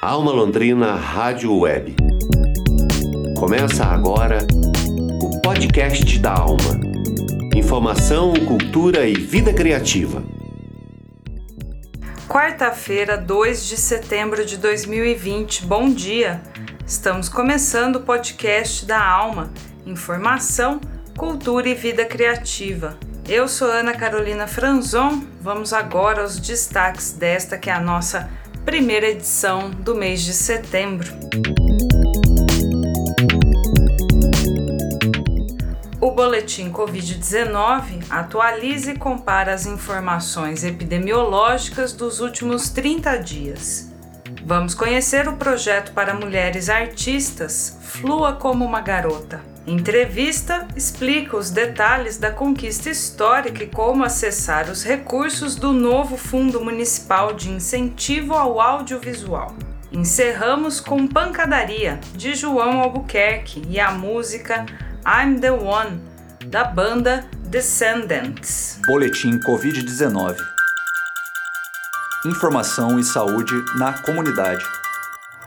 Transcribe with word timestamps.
Alma 0.00 0.30
Londrina 0.30 0.94
Rádio 0.94 1.58
Web. 1.58 1.96
Começa 3.36 3.84
agora 3.84 4.46
o 5.20 5.40
podcast 5.40 6.20
da 6.20 6.34
Alma. 6.34 6.78
Informação, 7.52 8.32
cultura 8.46 9.08
e 9.08 9.14
vida 9.14 9.52
criativa. 9.52 10.22
Quarta-feira, 12.28 13.16
2 13.18 13.66
de 13.66 13.76
setembro 13.76 14.46
de 14.46 14.56
2020. 14.58 15.66
Bom 15.66 15.90
dia. 15.90 16.42
Estamos 16.86 17.28
começando 17.28 17.96
o 17.96 18.02
podcast 18.02 18.86
da 18.86 19.04
Alma. 19.04 19.52
Informação, 19.84 20.80
cultura 21.16 21.68
e 21.68 21.74
vida 21.74 22.04
criativa. 22.04 22.96
Eu 23.28 23.48
sou 23.48 23.68
Ana 23.68 23.94
Carolina 23.94 24.46
Franzon. 24.46 25.24
Vamos 25.40 25.72
agora 25.72 26.22
aos 26.22 26.38
destaques 26.38 27.10
desta 27.10 27.58
que 27.58 27.68
é 27.68 27.72
a 27.72 27.80
nossa 27.80 28.30
primeira 28.68 29.08
edição 29.08 29.70
do 29.70 29.94
mês 29.94 30.20
de 30.20 30.34
setembro. 30.34 31.10
O 35.98 36.10
boletim 36.10 36.70
Covid-19 36.70 38.04
atualiza 38.10 38.90
e 38.92 38.98
compara 38.98 39.54
as 39.54 39.64
informações 39.64 40.64
epidemiológicas 40.64 41.94
dos 41.94 42.20
últimos 42.20 42.68
30 42.68 43.16
dias. 43.16 43.90
Vamos 44.44 44.74
conhecer 44.74 45.26
o 45.28 45.36
projeto 45.38 45.92
para 45.92 46.12
mulheres 46.12 46.68
artistas 46.68 47.78
Flua 47.80 48.34
como 48.34 48.66
uma 48.66 48.82
Garota. 48.82 49.47
Entrevista 49.68 50.66
explica 50.74 51.36
os 51.36 51.50
detalhes 51.50 52.16
da 52.16 52.30
conquista 52.30 52.88
histórica 52.88 53.62
e 53.62 53.66
como 53.66 54.02
acessar 54.02 54.70
os 54.70 54.82
recursos 54.82 55.56
do 55.56 55.74
novo 55.74 56.16
Fundo 56.16 56.64
Municipal 56.64 57.34
de 57.34 57.50
Incentivo 57.50 58.32
ao 58.32 58.62
Audiovisual. 58.62 59.54
Encerramos 59.92 60.80
com 60.80 61.06
Pancadaria, 61.06 62.00
de 62.14 62.34
João 62.34 62.80
Albuquerque, 62.80 63.62
e 63.68 63.78
a 63.78 63.92
música 63.92 64.64
I'm 65.06 65.38
the 65.38 65.52
One, 65.52 66.00
da 66.46 66.64
banda 66.64 67.28
Descendants. 67.44 68.80
Boletim 68.86 69.38
Covid-19 69.40 70.34
Informação 72.24 72.98
e 72.98 73.04
saúde 73.04 73.52
na 73.76 73.92
comunidade. 74.02 74.64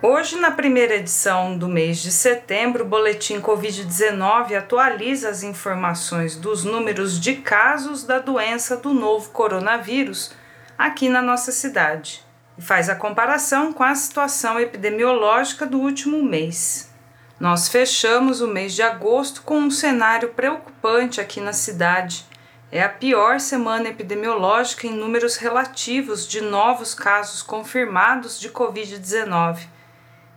Hoje, 0.04 0.36
na 0.38 0.50
primeira 0.50 0.96
edição 0.96 1.56
do 1.56 1.68
mês 1.68 2.00
de 2.00 2.12
setembro, 2.12 2.84
o 2.84 2.88
Boletim 2.88 3.40
Covid-19 3.40 4.58
atualiza 4.58 5.30
as 5.30 5.44
informações 5.44 6.36
dos 6.36 6.64
números 6.64 7.20
de 7.20 7.36
casos 7.36 8.04
da 8.04 8.18
doença 8.18 8.76
do 8.76 8.96
novo 8.96 9.30
coronavírus 9.30 10.32
aqui 10.76 11.08
na 11.08 11.22
nossa 11.22 11.52
cidade 11.52 12.26
e 12.58 12.64
faz 12.64 12.90
a 12.90 12.96
comparação 12.96 13.72
com 13.72 13.84
a 13.84 13.94
situação 13.94 14.60
epidemiológica 14.60 15.68
do 15.68 15.80
último 15.80 16.24
mês. 16.24 16.92
Nós 17.40 17.68
fechamos 17.68 18.42
o 18.42 18.48
mês 18.48 18.74
de 18.74 18.82
agosto 18.82 19.44
com 19.44 19.60
um 19.60 19.70
cenário 19.70 20.30
preocupante 20.30 21.22
aqui 21.22 21.40
na 21.40 21.54
cidade. 21.54 22.26
É 22.72 22.82
a 22.82 22.90
pior 22.90 23.40
semana 23.40 23.90
epidemiológica 23.90 24.88
em 24.88 24.96
números 24.96 25.36
relativos 25.36 26.28
de 26.28 26.42
novos 26.42 26.96
casos 26.96 27.44
confirmados 27.44 28.40
de 28.40 28.50
Covid-19 28.50 29.68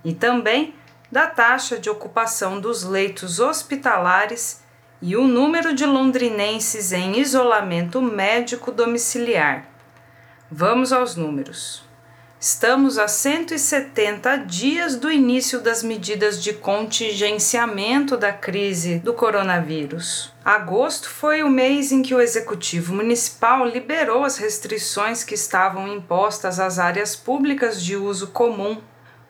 e 0.04 0.12
também 0.12 0.74
da 1.10 1.26
taxa 1.26 1.78
de 1.78 1.88
ocupação 1.88 2.60
dos 2.60 2.82
leitos 2.82 3.40
hospitalares 3.40 4.62
e 5.00 5.16
o 5.16 5.26
número 5.26 5.74
de 5.74 5.86
londrinenses 5.86 6.92
em 6.92 7.18
isolamento 7.18 8.00
médico 8.00 8.72
domiciliar. 8.72 9.68
Vamos 10.50 10.92
aos 10.92 11.16
números. 11.16 11.84
Estamos 12.40 12.98
a 12.98 13.08
170 13.08 14.36
dias 14.38 14.96
do 14.96 15.10
início 15.10 15.60
das 15.60 15.82
medidas 15.82 16.42
de 16.42 16.52
contingenciamento 16.52 18.18
da 18.18 18.32
crise 18.32 18.98
do 18.98 19.14
coronavírus. 19.14 20.30
Agosto 20.44 21.08
foi 21.08 21.42
o 21.42 21.48
mês 21.48 21.90
em 21.90 22.02
que 22.02 22.14
o 22.14 22.20
Executivo 22.20 22.94
Municipal 22.94 23.66
liberou 23.66 24.24
as 24.24 24.36
restrições 24.36 25.24
que 25.24 25.34
estavam 25.34 25.88
impostas 25.88 26.60
às 26.60 26.78
áreas 26.78 27.16
públicas 27.16 27.82
de 27.82 27.96
uso 27.96 28.26
comum 28.26 28.78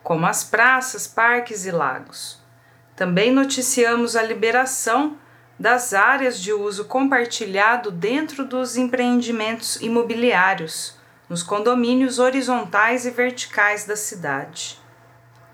como 0.04 0.26
as 0.26 0.44
praças, 0.44 1.09
parques 1.09 1.65
e 1.65 1.70
lagos. 1.70 2.38
Também 2.94 3.32
noticiamos 3.32 4.15
a 4.15 4.22
liberação 4.22 5.16
das 5.59 5.94
áreas 5.94 6.38
de 6.38 6.53
uso 6.53 6.84
compartilhado 6.84 7.91
dentro 7.91 8.44
dos 8.44 8.76
empreendimentos 8.76 9.76
imobiliários, 9.81 10.97
nos 11.28 11.43
condomínios 11.43 12.19
horizontais 12.19 13.06
e 13.06 13.10
verticais 13.10 13.87
da 13.87 13.97
cidade. 13.97 14.78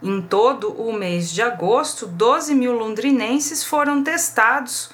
Em 0.03 0.21
todo 0.21 0.73
o 0.73 0.93
mês 0.93 1.31
de 1.31 1.43
agosto, 1.43 2.07
12 2.07 2.55
mil 2.55 2.73
londrinenses 2.73 3.63
foram 3.63 4.03
testados 4.03 4.91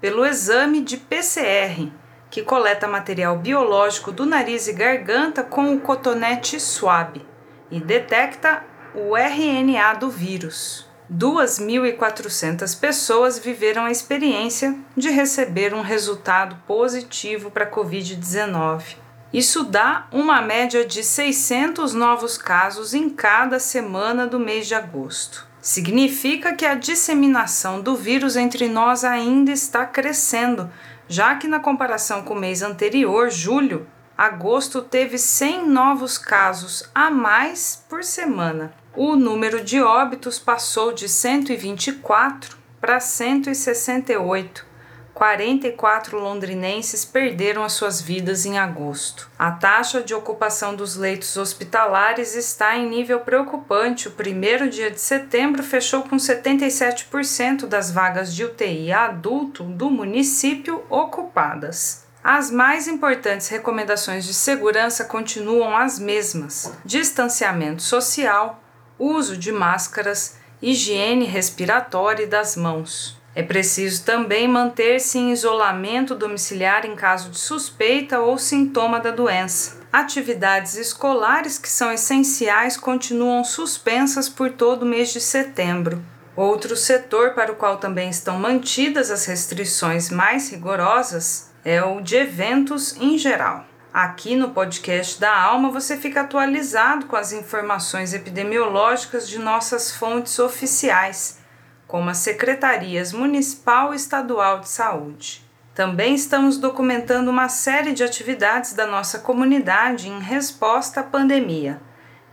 pelo 0.00 0.26
exame 0.26 0.82
de 0.82 0.98
PCR, 0.98 1.90
que 2.28 2.42
coleta 2.42 2.86
material 2.86 3.38
biológico 3.38 4.12
do 4.12 4.26
nariz 4.26 4.68
e 4.68 4.72
garganta 4.74 5.42
com 5.42 5.72
o 5.72 5.80
cotonete 5.80 6.60
suave 6.60 7.24
e 7.70 7.80
detecta 7.80 8.67
o 8.94 9.16
RNA 9.16 9.94
do 9.94 10.10
vírus. 10.10 10.86
2.400 11.12 12.78
pessoas 12.78 13.38
viveram 13.38 13.84
a 13.84 13.90
experiência 13.90 14.76
de 14.96 15.08
receber 15.08 15.72
um 15.72 15.80
resultado 15.80 16.56
positivo 16.66 17.50
para 17.50 17.64
a 17.64 17.70
Covid-19. 17.70 18.96
Isso 19.32 19.64
dá 19.64 20.06
uma 20.12 20.40
média 20.40 20.84
de 20.84 21.02
600 21.02 21.94
novos 21.94 22.38
casos 22.38 22.94
em 22.94 23.10
cada 23.10 23.58
semana 23.58 24.26
do 24.26 24.38
mês 24.38 24.66
de 24.66 24.74
agosto. 24.74 25.46
Significa 25.60 26.54
que 26.54 26.64
a 26.64 26.74
disseminação 26.74 27.80
do 27.80 27.94
vírus 27.94 28.36
entre 28.36 28.68
nós 28.68 29.04
ainda 29.04 29.50
está 29.50 29.84
crescendo, 29.84 30.70
já 31.08 31.34
que, 31.34 31.48
na 31.48 31.58
comparação 31.60 32.22
com 32.22 32.34
o 32.34 32.40
mês 32.40 32.62
anterior, 32.62 33.30
julho, 33.30 33.86
agosto 34.18 34.82
teve 34.82 35.16
100 35.16 35.68
novos 35.68 36.18
casos 36.18 36.90
a 36.92 37.08
mais 37.08 37.84
por 37.88 38.02
semana. 38.02 38.74
O 38.96 39.14
número 39.14 39.62
de 39.62 39.80
óbitos 39.80 40.40
passou 40.40 40.92
de 40.92 41.08
124 41.08 42.58
para 42.80 42.98
168. 42.98 44.66
44 45.14 46.18
londrinenses 46.18 47.04
perderam 47.04 47.62
as 47.62 47.74
suas 47.74 48.00
vidas 48.00 48.44
em 48.44 48.58
agosto. 48.58 49.30
A 49.38 49.52
taxa 49.52 50.02
de 50.02 50.14
ocupação 50.14 50.74
dos 50.74 50.96
leitos 50.96 51.36
hospitalares 51.36 52.34
está 52.34 52.76
em 52.76 52.88
nível 52.88 53.20
preocupante. 53.20 54.08
O 54.08 54.12
primeiro 54.12 54.68
dia 54.68 54.90
de 54.90 55.00
setembro 55.00 55.62
fechou 55.62 56.02
com 56.02 56.16
77% 56.16 57.66
das 57.66 57.92
vagas 57.92 58.34
de 58.34 58.44
UTI 58.44 58.92
adulto 58.92 59.62
do 59.62 59.88
município 59.88 60.84
ocupadas. 60.90 62.07
As 62.22 62.50
mais 62.50 62.88
importantes 62.88 63.48
recomendações 63.48 64.24
de 64.24 64.34
segurança 64.34 65.04
continuam 65.04 65.76
as 65.76 65.98
mesmas: 65.98 66.72
distanciamento 66.84 67.82
social, 67.82 68.62
uso 68.98 69.36
de 69.36 69.52
máscaras, 69.52 70.36
higiene 70.60 71.24
respiratória 71.24 72.24
e 72.24 72.26
das 72.26 72.56
mãos. 72.56 73.16
É 73.36 73.42
preciso 73.42 74.04
também 74.04 74.48
manter-se 74.48 75.16
em 75.16 75.30
isolamento 75.30 76.16
domiciliar 76.16 76.84
em 76.84 76.96
caso 76.96 77.30
de 77.30 77.38
suspeita 77.38 78.18
ou 78.18 78.36
sintoma 78.36 78.98
da 78.98 79.12
doença. 79.12 79.78
Atividades 79.92 80.74
escolares 80.74 81.56
que 81.56 81.68
são 81.68 81.92
essenciais 81.92 82.76
continuam 82.76 83.44
suspensas 83.44 84.28
por 84.28 84.50
todo 84.50 84.82
o 84.82 84.86
mês 84.86 85.12
de 85.12 85.20
setembro. 85.20 86.02
Outro 86.34 86.76
setor 86.76 87.34
para 87.34 87.52
o 87.52 87.56
qual 87.56 87.76
também 87.76 88.10
estão 88.10 88.38
mantidas 88.38 89.08
as 89.08 89.24
restrições 89.26 90.10
mais 90.10 90.50
rigorosas 90.50 91.47
é 91.68 91.84
o 91.84 92.00
de 92.00 92.16
eventos 92.16 92.96
em 92.96 93.18
geral. 93.18 93.66
Aqui 93.92 94.34
no 94.34 94.52
podcast 94.52 95.20
da 95.20 95.38
Alma 95.38 95.70
você 95.70 95.98
fica 95.98 96.22
atualizado 96.22 97.04
com 97.04 97.14
as 97.14 97.30
informações 97.30 98.14
epidemiológicas 98.14 99.28
de 99.28 99.38
nossas 99.38 99.94
fontes 99.94 100.38
oficiais, 100.38 101.40
como 101.86 102.08
as 102.08 102.16
secretarias 102.16 103.12
municipal 103.12 103.92
e 103.92 103.96
estadual 103.96 104.60
de 104.60 104.68
saúde. 104.70 105.44
Também 105.74 106.14
estamos 106.14 106.56
documentando 106.56 107.30
uma 107.30 107.50
série 107.50 107.92
de 107.92 108.02
atividades 108.02 108.72
da 108.72 108.86
nossa 108.86 109.18
comunidade 109.18 110.08
em 110.08 110.20
resposta 110.20 111.00
à 111.00 111.04
pandemia, 111.04 111.82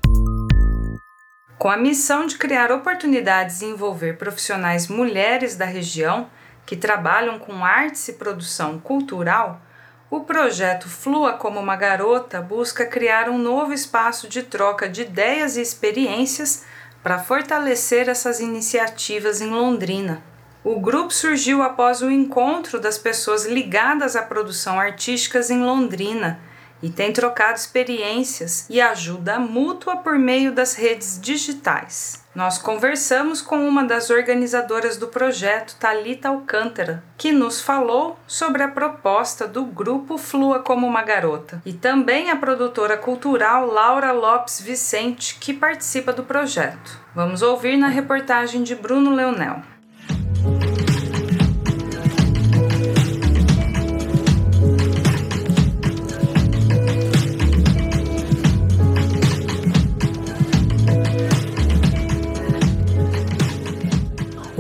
Com 1.57 1.69
a 1.69 1.77
missão 1.77 2.25
de 2.25 2.37
criar 2.37 2.69
oportunidades 2.69 3.61
e 3.61 3.65
envolver 3.67 4.17
profissionais 4.17 4.89
mulheres 4.89 5.55
da 5.55 5.63
região 5.63 6.29
que 6.65 6.75
trabalham 6.75 7.39
com 7.39 7.63
artes 7.63 8.05
e 8.09 8.13
produção 8.13 8.77
cultural, 8.77 9.61
O 10.07 10.19
projeto 10.21 10.87
Flua 10.87 11.33
como 11.33 11.59
uma 11.59 11.75
Garota 11.75 12.39
busca 12.39 12.85
criar 12.85 13.27
um 13.27 13.39
novo 13.39 13.73
espaço 13.73 14.29
de 14.29 14.43
troca 14.43 14.87
de 14.87 15.01
ideias 15.01 15.57
e 15.57 15.61
experiências 15.61 16.63
para 17.05 17.19
fortalecer 17.19 18.09
essas 18.09 18.39
iniciativas 18.39 19.39
em 19.39 19.51
Londrina. 19.51 20.23
O 20.63 20.79
grupo 20.79 21.13
surgiu 21.13 21.61
após 21.61 22.01
o 22.01 22.09
encontro 22.09 22.79
das 22.79 22.97
pessoas 22.97 23.45
ligadas 23.45 24.15
à 24.15 24.23
produção 24.23 24.79
artísticas 24.79 25.51
em 25.51 25.61
Londrina 25.61 26.39
e 26.85 26.89
tem 26.91 27.11
trocado 27.11 27.57
experiências 27.57 28.67
e 28.69 28.79
ajuda 28.79 29.39
mútua 29.39 29.97
por 29.97 30.19
meio 30.19 30.51
das 30.51 30.75
redes 30.75 31.19
digitais. 31.19 32.23
Nós 32.35 32.59
conversamos 32.59 33.41
com 33.41 33.67
uma 33.67 33.83
das 33.83 34.11
organizadoras 34.11 34.95
do 34.95 35.07
projeto, 35.07 35.77
Talita 35.79 36.29
Alcântara, 36.29 37.03
que 37.17 37.31
nos 37.31 37.59
falou 37.59 38.19
sobre 38.27 38.61
a 38.61 38.67
proposta 38.67 39.47
do 39.47 39.65
grupo 39.65 40.15
Flua 40.15 40.59
como 40.59 40.85
uma 40.85 41.01
Garota, 41.01 41.59
e 41.65 41.73
também 41.73 42.29
a 42.29 42.35
produtora 42.35 42.97
cultural 42.97 43.65
Laura 43.65 44.11
Lopes 44.11 44.61
Vicente, 44.61 45.39
que 45.39 45.55
participa 45.55 46.13
do 46.13 46.23
projeto. 46.23 46.99
Vamos 47.15 47.41
ouvir 47.41 47.77
na 47.77 47.87
reportagem 47.87 48.61
de 48.61 48.75
Bruno 48.75 49.15
Leonel. 49.15 49.63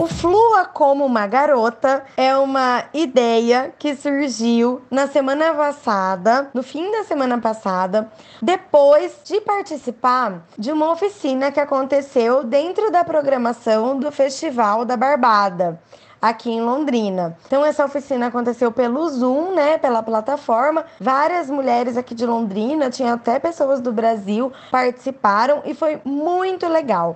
Flua 0.07 0.65
como 0.65 1.05
uma 1.05 1.27
garota 1.27 2.03
é 2.17 2.35
uma 2.37 2.85
ideia 2.93 3.73
que 3.77 3.95
surgiu 3.95 4.81
na 4.89 5.07
semana 5.07 5.53
passada, 5.53 6.49
no 6.53 6.63
fim 6.63 6.91
da 6.91 7.03
semana 7.03 7.39
passada, 7.39 8.11
depois 8.41 9.17
de 9.23 9.41
participar 9.41 10.43
de 10.57 10.71
uma 10.71 10.91
oficina 10.91 11.51
que 11.51 11.59
aconteceu 11.59 12.43
dentro 12.43 12.91
da 12.91 13.03
programação 13.03 13.97
do 13.99 14.11
Festival 14.11 14.85
da 14.85 14.97
Barbada 14.97 15.79
aqui 16.21 16.49
em 16.49 16.61
Londrina. 16.61 17.37
Então 17.45 17.63
essa 17.63 17.85
oficina 17.85 18.27
aconteceu 18.27 18.71
pelo 18.71 19.07
Zoom, 19.09 19.53
né, 19.53 19.77
pela 19.77 20.01
plataforma. 20.01 20.85
Várias 20.99 21.49
mulheres 21.49 21.97
aqui 21.97 22.15
de 22.15 22.25
Londrina, 22.25 22.89
tinha 22.89 23.13
até 23.13 23.37
pessoas 23.37 23.79
do 23.79 23.91
Brasil 23.91 24.51
participaram 24.71 25.61
e 25.65 25.73
foi 25.75 26.01
muito 26.03 26.67
legal 26.67 27.15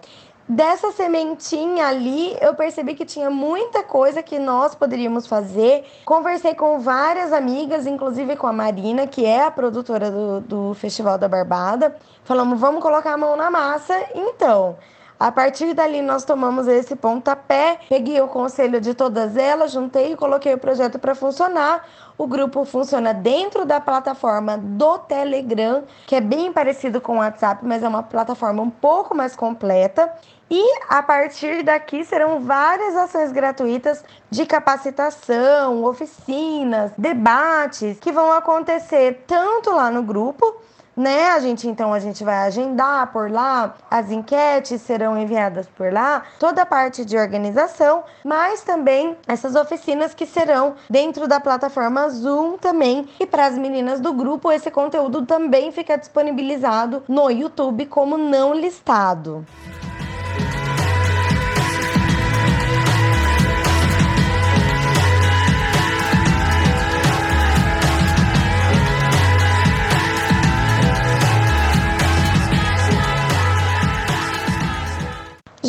dessa 0.50 0.92
sementinha 0.92 1.86
ali, 1.86 2.36
eu 2.42 2.56
percebi 2.56 2.96
que 2.96 3.06
tinha 3.06 3.30
muita 3.30 3.84
coisa 3.84 4.24
que 4.24 4.40
nós 4.40 4.74
poderíamos 4.74 5.28
fazer. 5.28 5.86
Conversei 6.04 6.56
com 6.56 6.80
várias 6.80 7.31
amigas, 7.31 7.86
inclusive 7.86 8.36
com 8.36 8.48
a 8.48 8.54
Marina, 8.54 9.06
que 9.06 9.24
é 9.24 9.44
a 9.46 9.51
produtora 9.51 10.10
do, 10.10 10.42
do 10.42 10.74
Festival 10.74 11.19
da 11.19 11.28
Barbada. 11.28 11.96
Falamos, 12.24 12.60
vamos 12.60 12.81
colocar 12.81 13.13
a 13.13 13.18
mão 13.18 13.36
na 13.36 13.51
massa. 13.51 13.96
Então, 14.16 14.75
a 15.19 15.33
partir 15.33 15.74
dali, 15.74 16.01
nós 16.01 16.24
tomamos 16.24 16.66
esse 16.66 16.95
pontapé, 16.95 17.77
peguei 17.89 18.21
o 18.21 18.27
conselho 18.30 18.80
de 18.80 18.94
todas 18.94 19.36
elas, 19.36 19.74
juntei 19.74 20.13
e 20.13 20.16
coloquei 20.16 20.54
o 20.54 20.57
projeto 20.57 20.98
para 20.98 21.13
funcionar. 21.13 21.86
O 22.18 22.25
grupo 22.25 22.63
funciona 22.63 23.13
dentro 23.13 23.66
da 23.66 23.81
plataforma 23.81 24.57
do 24.57 24.98
Telegram, 25.00 25.83
que 26.07 26.16
é 26.16 26.21
bem 26.21 26.54
parecido 26.54 27.01
com 27.01 27.16
o 27.16 27.19
WhatsApp, 27.19 27.66
mas 27.66 27.83
é 27.83 27.88
uma 27.89 28.01
plataforma 28.01 28.63
um 28.63 28.69
pouco 28.69 29.13
mais 29.13 29.36
completa. 29.36 30.10
E 30.50 30.63
a 30.88 31.04
partir 31.04 31.63
daqui 31.63 32.06
serão 32.06 32.39
várias 32.39 32.95
ações 32.95 33.33
gratuitas 33.33 34.06
de 34.31 34.45
capacitação, 34.45 35.83
oficinas, 35.83 36.94
debates 36.98 38.00
que 38.00 38.12
vão 38.12 38.31
acontecer 38.31 39.25
tanto 39.27 39.69
lá 39.72 39.92
no 39.92 40.01
grupo, 40.01 40.62
né? 41.00 41.30
A 41.30 41.40
gente 41.40 41.66
então 41.66 41.94
a 41.94 42.00
gente 42.00 42.25
vai 42.25 42.40
agendar 42.40 43.12
por 43.13 43.31
lá, 43.31 43.75
as 43.90 44.12
enquetes 44.12 44.81
serão 44.81 45.18
enviadas 45.18 45.66
por 45.66 45.94
lá, 45.94 46.24
toda 46.38 46.63
a 46.63 46.66
parte 46.66 47.06
de 47.06 47.18
organização, 47.18 48.04
mas 48.24 48.62
também 48.62 49.16
essas 49.25 49.56
oficinas 49.56 50.13
que 50.13 50.25
serão 50.25 50.75
dentro 50.90 51.25
da 51.25 51.40
plataforma 51.40 52.10
Zoom 52.10 52.57
também. 52.57 53.07
E 53.18 53.25
para 53.25 53.46
as 53.46 53.57
meninas 53.57 54.01
do 54.01 54.12
grupo, 54.12 54.51
esse 54.51 54.69
conteúdo 54.69 55.25
também 55.25 55.72
fica 55.72 55.98
disponibilizado 55.98 57.01
no 57.07 57.30
YouTube 57.30 57.86
como 57.86 58.18
não 58.18 58.54
listado. 58.54 59.46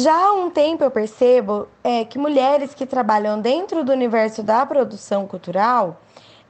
Já 0.02 0.14
há 0.14 0.32
um 0.32 0.48
tempo 0.48 0.82
eu 0.82 0.90
percebo 0.90 1.68
é, 1.84 2.06
que 2.06 2.18
mulheres 2.18 2.72
que 2.72 2.86
trabalham 2.86 3.38
dentro 3.38 3.84
do 3.84 3.92
universo 3.92 4.42
da 4.42 4.64
produção 4.64 5.26
cultural 5.26 6.00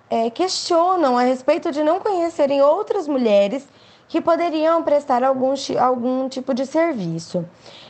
é, 0.08 0.30
questionam 0.30 1.18
a 1.18 1.22
respeito 1.22 1.72
de 1.72 1.82
não 1.82 1.98
conhecerem 1.98 2.62
outras 2.62 3.08
mulheres 3.08 3.66
que 4.06 4.20
poderiam 4.20 4.84
prestar 4.84 5.24
algum, 5.24 5.52
algum 5.80 6.28
tipo 6.28 6.54
de 6.54 6.64
serviço. 6.64 7.44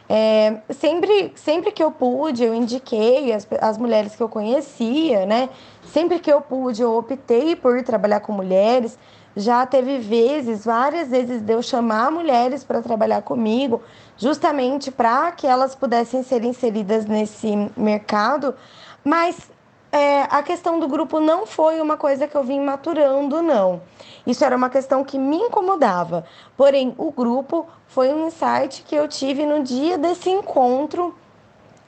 É, 0.08 0.60
sempre, 0.70 1.30
sempre 1.36 1.70
que 1.72 1.82
eu 1.82 1.92
pude, 1.92 2.42
eu 2.42 2.54
indiquei 2.54 3.30
as, 3.30 3.46
as 3.60 3.76
mulheres 3.76 4.16
que 4.16 4.22
eu 4.22 4.30
conhecia, 4.30 5.26
né? 5.26 5.50
Sempre 5.84 6.20
que 6.20 6.32
eu 6.32 6.40
pude, 6.40 6.80
eu 6.80 6.96
optei 6.96 7.54
por 7.54 7.82
trabalhar 7.82 8.20
com 8.20 8.32
mulheres. 8.32 8.98
Já 9.36 9.64
teve 9.64 9.98
vezes, 9.98 10.64
várias 10.64 11.08
vezes, 11.08 11.40
de 11.40 11.52
eu 11.52 11.62
chamar 11.62 12.10
mulheres 12.10 12.64
para 12.64 12.82
trabalhar 12.82 13.22
comigo, 13.22 13.80
justamente 14.20 14.90
para 14.90 15.32
que 15.32 15.46
elas 15.46 15.74
pudessem 15.74 16.22
ser 16.22 16.44
inseridas 16.44 17.06
nesse 17.06 17.56
mercado, 17.74 18.54
mas 19.02 19.50
é, 19.90 20.22
a 20.24 20.42
questão 20.42 20.78
do 20.78 20.86
grupo 20.86 21.18
não 21.18 21.46
foi 21.46 21.80
uma 21.80 21.96
coisa 21.96 22.28
que 22.28 22.36
eu 22.36 22.44
vim 22.44 22.60
maturando, 22.60 23.40
não. 23.40 23.80
Isso 24.26 24.44
era 24.44 24.54
uma 24.54 24.68
questão 24.68 25.02
que 25.02 25.18
me 25.18 25.38
incomodava. 25.38 26.26
Porém, 26.54 26.94
o 26.98 27.10
grupo 27.10 27.66
foi 27.88 28.12
um 28.12 28.26
insight 28.26 28.82
que 28.82 28.94
eu 28.94 29.08
tive 29.08 29.46
no 29.46 29.62
dia 29.62 29.96
desse 29.96 30.28
encontro 30.28 31.16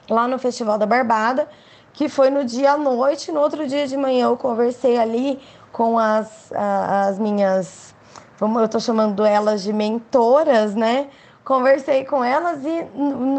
lá 0.09 0.27
no 0.27 0.39
Festival 0.39 0.79
da 0.79 0.87
Barbada, 0.87 1.47
que 1.93 2.09
foi 2.09 2.31
no 2.31 2.43
dia 2.43 2.71
à 2.71 2.77
noite. 2.77 3.31
No 3.31 3.41
outro 3.41 3.67
dia 3.67 3.85
de 3.87 3.95
manhã 3.95 4.25
eu 4.25 4.37
conversei 4.37 4.97
ali 4.97 5.39
com 5.71 5.99
as, 5.99 6.51
as 6.51 7.19
minhas, 7.19 7.93
eu 8.41 8.65
estou 8.65 8.81
chamando 8.81 9.23
elas 9.23 9.61
de 9.61 9.71
mentoras, 9.71 10.73
né? 10.73 11.09
Conversei 11.43 12.05
com 12.05 12.23
elas 12.23 12.63
e 12.63 12.87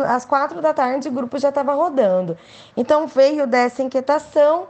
às 0.07 0.25
quatro 0.25 0.61
da 0.61 0.75
tarde 0.75 1.09
o 1.09 1.13
grupo 1.13 1.39
já 1.39 1.49
estava 1.49 1.73
rodando. 1.73 2.37
Então 2.77 3.07
veio 3.07 3.47
dessa 3.47 3.83
inquietação, 3.83 4.67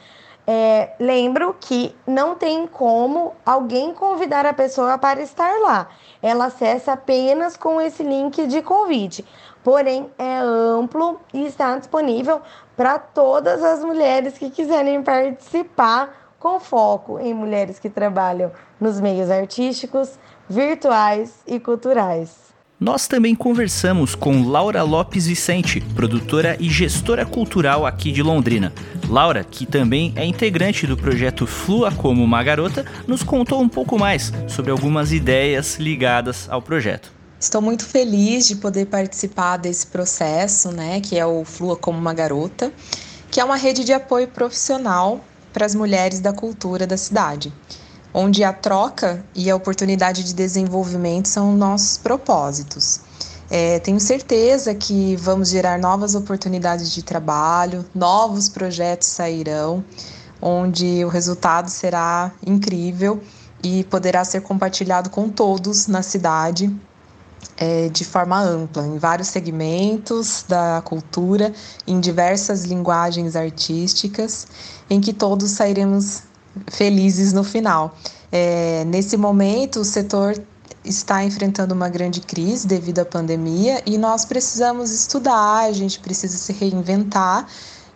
É, 0.53 0.95
lembro 0.99 1.55
que 1.61 1.95
não 2.05 2.35
tem 2.35 2.67
como 2.67 3.35
alguém 3.47 3.95
convidar 3.95 4.45
a 4.45 4.53
pessoa 4.53 4.99
para 4.99 5.23
estar 5.23 5.61
lá. 5.61 5.87
Ela 6.21 6.47
acessa 6.47 6.95
apenas 6.95 7.57
com 7.57 7.81
esse 7.81 8.03
link 8.03 8.45
de 8.49 8.61
convite. 8.61 9.25
Porém, 9.63 10.11
é 10.19 10.41
amplo 10.41 11.21
e 11.33 11.47
está 11.47 11.79
disponível 11.79 12.43
para 12.77 12.99
todas 12.99 13.63
as 13.63 13.85
mulheres 13.85 14.39
que 14.39 14.51
quiserem 14.51 15.01
participar, 15.05 16.35
com 16.37 16.59
foco 16.59 17.21
em 17.21 17.33
mulheres 17.33 17.79
que 17.79 17.89
trabalham 17.89 18.51
nos 18.81 19.01
meios 19.01 19.31
artísticos, 19.31 20.19
virtuais 20.49 21.45
e 21.47 21.61
culturais. 21.61 22.50
Nós 22.81 23.07
também 23.07 23.35
conversamos 23.35 24.15
com 24.15 24.43
Laura 24.49 24.83
Lopes 24.83 25.27
Vicente, 25.27 25.83
produtora 25.95 26.57
e 26.59 26.71
gestora 26.71 27.27
cultural 27.27 27.85
aqui 27.85 28.11
de 28.11 28.23
Londrina. 28.23 28.73
Laura, 29.07 29.45
que 29.45 29.67
também 29.67 30.15
é 30.17 30.25
integrante 30.25 30.87
do 30.87 30.97
projeto 30.97 31.47
Flua 31.47 31.93
como 31.93 32.25
uma 32.25 32.43
Garota, 32.43 32.87
nos 33.07 33.23
contou 33.23 33.61
um 33.61 33.69
pouco 33.69 33.99
mais 33.99 34.33
sobre 34.49 34.71
algumas 34.71 35.13
ideias 35.13 35.77
ligadas 35.77 36.49
ao 36.49 36.63
projeto. 36.63 37.13
Estou 37.39 37.61
muito 37.61 37.85
feliz 37.85 38.49
de 38.49 38.57
poder 38.57 38.87
participar 38.87 39.59
desse 39.59 39.87
processo, 39.87 40.73
né, 40.73 41.03
que 41.03 41.19
é 41.19 41.27
o 41.27 41.45
Flua 41.45 41.77
como 41.77 41.99
uma 41.99 42.15
Garota, 42.15 42.73
que 43.31 43.39
é 43.39 43.45
uma 43.45 43.57
rede 43.57 43.85
de 43.85 43.93
apoio 43.93 44.27
profissional 44.27 45.23
para 45.53 45.67
as 45.67 45.75
mulheres 45.75 46.19
da 46.19 46.33
cultura 46.33 46.87
da 46.87 46.97
cidade 46.97 47.53
onde 48.13 48.43
a 48.45 48.53
troca 48.53 49.25
e 49.35 49.51
a 49.51 49.57
oportunidade 49.57 50.25
de 50.25 50.35
desenvolvimento 50.35 51.29
são 51.29 51.55
nossos 51.55 51.97
propósitos. 51.97 53.01
É, 53.51 53.81
tenho 53.81 53.99
certeza 53.99 54.75
que 54.75 55.17
vamos 55.17 55.49
gerar 55.49 55.79
novas 55.79 56.15
oportunidades 56.15 56.93
de 56.93 57.03
trabalho, 57.03 57.85
novos 57.95 58.49
projetos 58.49 59.09
sairão, 59.09 59.85
onde 60.41 61.05
o 61.05 61.09
resultado 61.09 61.69
será 61.69 62.33
incrível 62.47 63.21
e 63.63 63.85
poderá 63.85 64.25
ser 64.25 64.41
compartilhado 64.43 65.11
com 65.11 65.29
todos 65.29 65.87
na 65.87 66.03
cidade 66.03 66.75
é, 67.57 67.89
de 67.89 68.05
forma 68.05 68.41
ampla, 68.41 68.87
em 68.87 68.99
vários 68.99 69.29
segmentos 69.29 70.45
da 70.49 70.81
cultura, 70.85 71.53
em 71.87 72.01
diversas 72.01 72.65
linguagens 72.65 73.37
artísticas, 73.37 74.47
em 74.89 75.01
que 75.01 75.13
todos 75.13 75.51
sairemos 75.51 76.23
felizes 76.69 77.33
no 77.33 77.45
final. 77.45 77.97
É, 78.33 78.85
nesse 78.87 79.17
momento, 79.17 79.81
o 79.81 79.85
setor 79.85 80.41
está 80.85 81.25
enfrentando 81.25 81.75
uma 81.75 81.89
grande 81.89 82.21
crise 82.21 82.67
devido 82.67 83.01
à 83.01 83.05
pandemia 83.05 83.83
e 83.85 83.99
nós 83.99 84.25
precisamos 84.25 84.91
estudar, 84.91 85.65
a 85.65 85.73
gente 85.73 86.01
precisa 86.01 86.37
se 86.37 86.53
reinventar. 86.53 87.47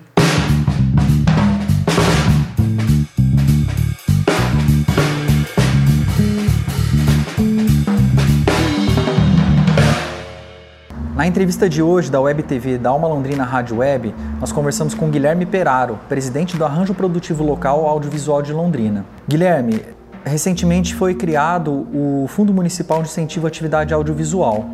Na 11.17 11.27
entrevista 11.27 11.69
de 11.69 11.83
hoje 11.83 12.09
da 12.09 12.21
Web 12.21 12.45
TV 12.45 12.79
da 12.79 12.91
Alma 12.91 13.09
Londrina 13.09 13.43
Rádio 13.43 13.79
Web, 13.79 14.15
nós 14.39 14.53
conversamos 14.53 14.95
com 14.95 15.11
Guilherme 15.11 15.45
Peraro, 15.45 15.99
presidente 16.09 16.57
do 16.57 16.65
Arranjo 16.65 16.95
Produtivo 16.95 17.43
Local 17.43 17.85
Audiovisual 17.89 18.43
de 18.43 18.53
Londrina. 18.53 19.05
Guilherme, 19.27 19.85
recentemente 20.25 20.95
foi 20.95 21.17
criado 21.17 21.89
o 21.93 22.27
Fundo 22.29 22.53
Municipal 22.53 23.03
de 23.03 23.09
Incentivo 23.09 23.47
à 23.47 23.49
Atividade 23.49 23.93
Audiovisual. 23.93 24.71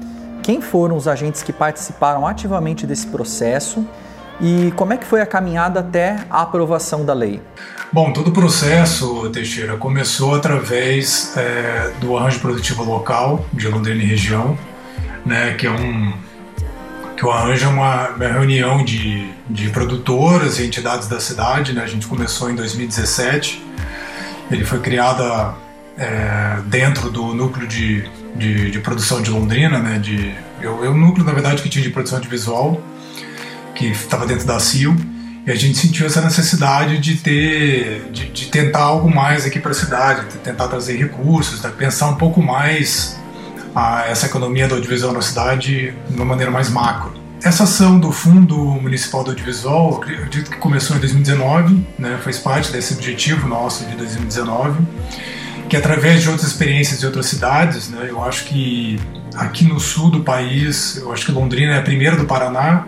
Quem 0.47 0.61
foram 0.61 0.97
os 0.97 1.09
agentes 1.09 1.43
que 1.43 1.53
participaram 1.53 2.25
ativamente 2.25 2.87
desse 2.87 3.09
processo 3.09 3.85
e 4.41 4.73
como 4.77 4.93
é 4.93 4.97
que 4.97 5.05
foi 5.05 5.21
a 5.21 5.27
caminhada 5.27 5.81
até 5.81 6.25
a 6.31 6.43
aprovação 6.43 7.05
da 7.05 7.13
lei? 7.13 7.43
Bom, 7.93 8.13
todo 8.13 8.29
o 8.29 8.33
processo, 8.33 9.29
Teixeira, 9.31 9.77
começou 9.77 10.37
através 10.37 11.37
é, 11.37 11.91
do 12.01 12.17
arranjo 12.17 12.39
produtivo 12.39 12.85
local 12.85 13.45
de 13.53 13.67
Londrina 13.67 14.01
e 14.01 14.07
região, 14.07 14.57
né, 15.25 15.55
que 15.55 15.67
é 15.67 15.71
um 15.73 16.13
que 17.17 17.27
o 17.27 17.31
arranjo 17.33 17.65
é 17.65 17.69
uma, 17.69 18.11
uma 18.11 18.29
reunião 18.29 18.85
de, 18.85 19.29
de 19.51 19.71
produtoras 19.71 20.61
e 20.61 20.65
entidades 20.65 21.09
da 21.09 21.19
cidade. 21.19 21.73
Né, 21.73 21.83
a 21.83 21.89
gente 21.89 22.07
começou 22.07 22.49
em 22.49 22.55
2017. 22.55 23.67
Ele 24.49 24.65
foi 24.65 24.79
criado 24.79 25.57
é, 25.99 26.59
dentro 26.67 27.11
do 27.11 27.35
núcleo 27.35 27.67
de 27.67 28.09
de, 28.39 28.71
de 28.71 28.79
produção 28.81 29.23
de 29.23 29.31
Londrina, 29.31 29.79
né? 29.79 29.99
De, 29.99 30.35
eu, 30.61 30.85
eu, 30.85 30.93
o 30.93 30.97
núcleo, 30.97 31.25
na 31.25 31.33
verdade, 31.33 31.63
que 31.63 31.69
tinha 31.69 31.83
de 31.83 31.91
produção 31.91 32.21
de 32.21 32.29
visual, 32.29 32.81
que 33.75 33.87
estava 33.87 34.27
dentro 34.27 34.47
da 34.47 34.59
CIO, 34.59 34.97
e 35.47 35.51
a 35.51 35.55
gente 35.55 35.79
sentiu 35.79 36.07
essa 36.07 36.21
necessidade 36.21 36.99
de 36.99 37.17
ter, 37.17 38.11
de, 38.11 38.29
de 38.29 38.47
tentar 38.47 38.81
algo 38.81 39.09
mais 39.09 39.47
aqui 39.47 39.61
para 39.61 39.71
a 39.71 39.75
cidade, 39.75 40.29
de 40.29 40.39
tentar 40.39 40.67
trazer 40.69 40.97
recursos, 40.97 41.63
né? 41.63 41.73
pensar 41.77 42.09
um 42.09 42.17
pouco 42.17 42.43
mais 42.43 43.17
a, 43.75 44.07
essa 44.09 44.27
economia 44.27 44.67
do 44.67 44.75
audiovisual 44.75 45.13
na 45.13 45.23
cidade 45.23 45.95
de 46.09 46.17
uma 46.17 46.25
maneira 46.25 46.51
mais 46.51 46.69
macro. 46.69 47.15
Essa 47.43 47.63
ação 47.63 48.01
do 48.01 48.11
Fundo 48.11 48.57
Municipal 48.57 49.23
do 49.23 49.31
Audiovisual, 49.31 49.99
acredito 50.03 50.51
que 50.51 50.57
começou 50.57 50.97
em 50.97 51.01
2019, 51.01 51.87
né, 51.97 52.19
faz 52.25 52.39
parte 52.39 52.73
desse 52.73 52.95
objetivo 52.95 53.47
nosso 53.47 53.85
de 53.85 53.95
2019 53.95 54.81
que 55.69 55.77
através 55.77 56.23
de 56.23 56.29
outras 56.29 56.47
experiências 56.47 57.01
de 57.01 57.07
outras 57.07 57.27
cidades, 57.27 57.89
né, 57.89 58.07
eu 58.09 58.23
acho 58.23 58.45
que 58.45 58.99
aqui 59.35 59.65
no 59.65 59.79
sul 59.81 60.11
do 60.11 60.23
país, 60.23 60.97
eu 60.97 61.13
acho 61.13 61.27
que 61.27 61.33
Londrina 61.33 61.75
é 61.75 61.79
a 61.79 61.83
primeira 61.83 62.17
do 62.17 62.25
Paraná, 62.25 62.87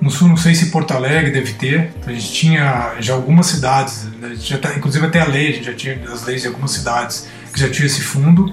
no 0.00 0.10
sul 0.10 0.28
não 0.28 0.36
sei 0.36 0.54
se 0.54 0.70
Porto 0.70 0.92
Alegre 0.92 1.30
deve 1.30 1.52
ter, 1.54 1.92
a 2.06 2.12
gente 2.12 2.32
tinha 2.32 2.94
já 3.00 3.14
algumas 3.14 3.46
cidades, 3.46 4.04
né, 4.20 4.34
já 4.38 4.58
tá, 4.58 4.74
inclusive 4.74 5.06
até 5.06 5.20
a 5.20 5.26
lei, 5.26 5.48
a 5.48 5.52
gente 5.52 5.66
já 5.66 5.74
tinha 5.74 6.00
as 6.12 6.24
leis 6.24 6.42
de 6.42 6.48
algumas 6.48 6.72
cidades 6.72 7.28
que 7.52 7.60
já 7.60 7.68
tinha 7.68 7.86
esse 7.86 8.00
fundo, 8.00 8.52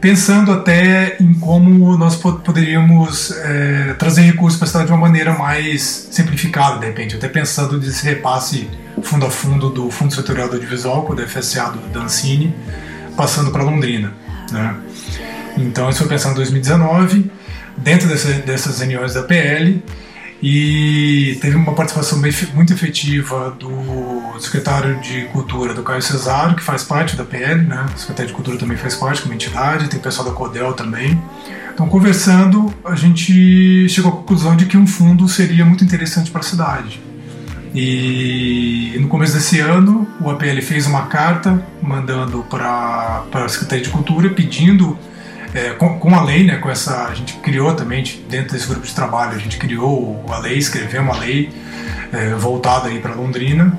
pensando 0.00 0.52
até 0.52 1.16
em 1.20 1.34
como 1.34 1.96
nós 1.96 2.16
poderíamos 2.16 3.30
é, 3.30 3.94
trazer 3.98 4.22
recursos 4.22 4.58
para 4.58 4.66
a 4.66 4.68
cidade 4.68 4.86
de 4.86 4.92
uma 4.92 5.00
maneira 5.00 5.32
mais 5.32 6.08
simplificada, 6.10 6.78
de 6.80 6.86
repente, 6.86 7.16
até 7.16 7.28
pensando 7.28 7.78
nesse 7.78 8.04
repasse 8.04 8.68
fundo 9.02 9.26
a 9.26 9.30
fundo 9.30 9.70
do 9.70 9.90
Fundo 9.90 10.14
Setorial 10.14 10.48
do 10.48 10.54
Audiovisual, 10.54 11.02
com 11.04 11.12
o 11.12 11.16
DFSA 11.16 11.70
do 11.70 11.78
Dancini, 11.92 12.54
passando 13.16 13.50
para 13.50 13.62
Londrina. 13.62 14.12
Né? 14.50 14.76
Então, 15.56 15.88
isso 15.88 16.00
foi 16.00 16.08
pensado 16.08 16.32
em 16.32 16.36
2019, 16.36 17.30
dentro 17.78 18.08
dessa, 18.08 18.32
dessas 18.32 18.78
reuniões 18.80 19.14
da 19.14 19.22
PL, 19.22 19.82
e 20.42 21.38
teve 21.40 21.56
uma 21.56 21.74
participação 21.74 22.20
muito 22.54 22.72
efetiva 22.72 23.56
do 23.58 24.15
secretário 24.40 25.00
de 25.00 25.22
Cultura, 25.26 25.74
do 25.74 25.82
Caio 25.82 26.02
Cesário, 26.02 26.56
que 26.56 26.62
faz 26.62 26.82
parte 26.82 27.16
da 27.16 27.24
PL, 27.24 27.62
né? 27.62 27.86
O 27.94 27.98
secretário 27.98 28.28
de 28.28 28.34
Cultura 28.34 28.58
também 28.58 28.76
faz 28.76 28.94
parte 28.94 29.22
como 29.22 29.34
entidade, 29.34 29.88
tem 29.88 30.00
pessoal 30.00 30.28
da 30.28 30.34
CODEL 30.34 30.72
também. 30.72 31.20
Então, 31.72 31.88
conversando, 31.88 32.72
a 32.84 32.94
gente 32.94 33.86
chegou 33.88 34.10
à 34.10 34.16
conclusão 34.16 34.56
de 34.56 34.64
que 34.64 34.78
um 34.78 34.86
fundo 34.86 35.28
seria 35.28 35.64
muito 35.64 35.84
interessante 35.84 36.30
para 36.30 36.40
a 36.40 36.44
cidade. 36.44 37.00
E 37.74 38.96
no 38.98 39.08
começo 39.08 39.34
desse 39.34 39.60
ano, 39.60 40.08
o 40.18 40.30
APL 40.30 40.62
fez 40.62 40.86
uma 40.86 41.02
carta 41.02 41.62
mandando 41.82 42.42
para 42.44 43.26
a 43.30 43.48
Secretaria 43.48 43.84
de 43.84 43.90
Cultura 43.90 44.30
pedindo 44.30 44.98
é, 45.52 45.70
com, 45.74 45.98
com, 45.98 46.14
a 46.14 46.24
lei, 46.24 46.44
né, 46.44 46.56
com 46.56 46.70
essa, 46.70 47.04
a 47.04 47.14
gente 47.14 47.34
criou 47.34 47.74
também 47.74 48.02
dentro 48.28 48.54
desse 48.54 48.66
grupo 48.66 48.86
de 48.86 48.94
trabalho, 48.94 49.32
a 49.32 49.38
gente 49.38 49.58
criou 49.58 50.24
a 50.30 50.38
lei, 50.38 50.56
escreveu 50.56 51.02
uma 51.02 51.18
lei 51.18 51.50
é, 52.12 52.30
voltada 52.34 52.88
aí 52.88 52.98
para 52.98 53.14
Londrina 53.14 53.78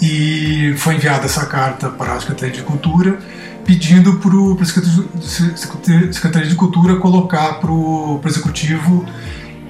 e 0.00 0.74
foi 0.76 0.96
enviada 0.96 1.24
essa 1.24 1.46
carta 1.46 1.88
para 1.88 2.14
a 2.14 2.20
Secretaria 2.20 2.54
de 2.54 2.62
Cultura 2.62 3.18
pedindo 3.64 4.14
para 4.18 4.62
a 4.62 6.12
Secretaria 6.12 6.48
de 6.48 6.54
Cultura 6.54 6.96
colocar 6.96 7.54
para 7.54 7.70
o 7.70 8.20
Executivo 8.24 9.04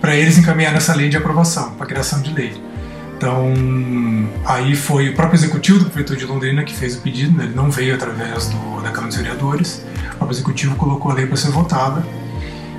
para 0.01 0.15
eles 0.15 0.37
encaminhar 0.37 0.75
essa 0.75 0.95
lei 0.95 1.09
de 1.09 1.17
aprovação, 1.17 1.73
para 1.75 1.85
a 1.85 1.89
criação 1.89 2.21
de 2.21 2.31
lei. 2.33 2.53
Então, 3.17 3.55
aí 4.45 4.77
foi 4.77 5.09
o 5.09 5.15
próprio 5.15 5.39
executivo 5.39 5.79
do 5.79 5.85
prefeitura 5.87 6.19
de 6.19 6.27
Londrina 6.27 6.63
que 6.63 6.75
fez 6.75 6.97
o 6.97 7.01
pedido, 7.01 7.39
né? 7.39 7.45
ele 7.45 7.55
não 7.55 7.71
veio 7.71 7.95
através 7.95 8.49
do, 8.49 8.83
da 8.83 8.91
Câmara 8.91 9.07
dos 9.07 9.17
Vereadores. 9.17 9.83
O 10.13 10.17
próprio 10.17 10.35
executivo 10.35 10.77
colocou 10.77 11.11
a 11.11 11.15
lei 11.15 11.27
para 11.27 11.37
ser 11.37 11.51
votada 11.51 12.05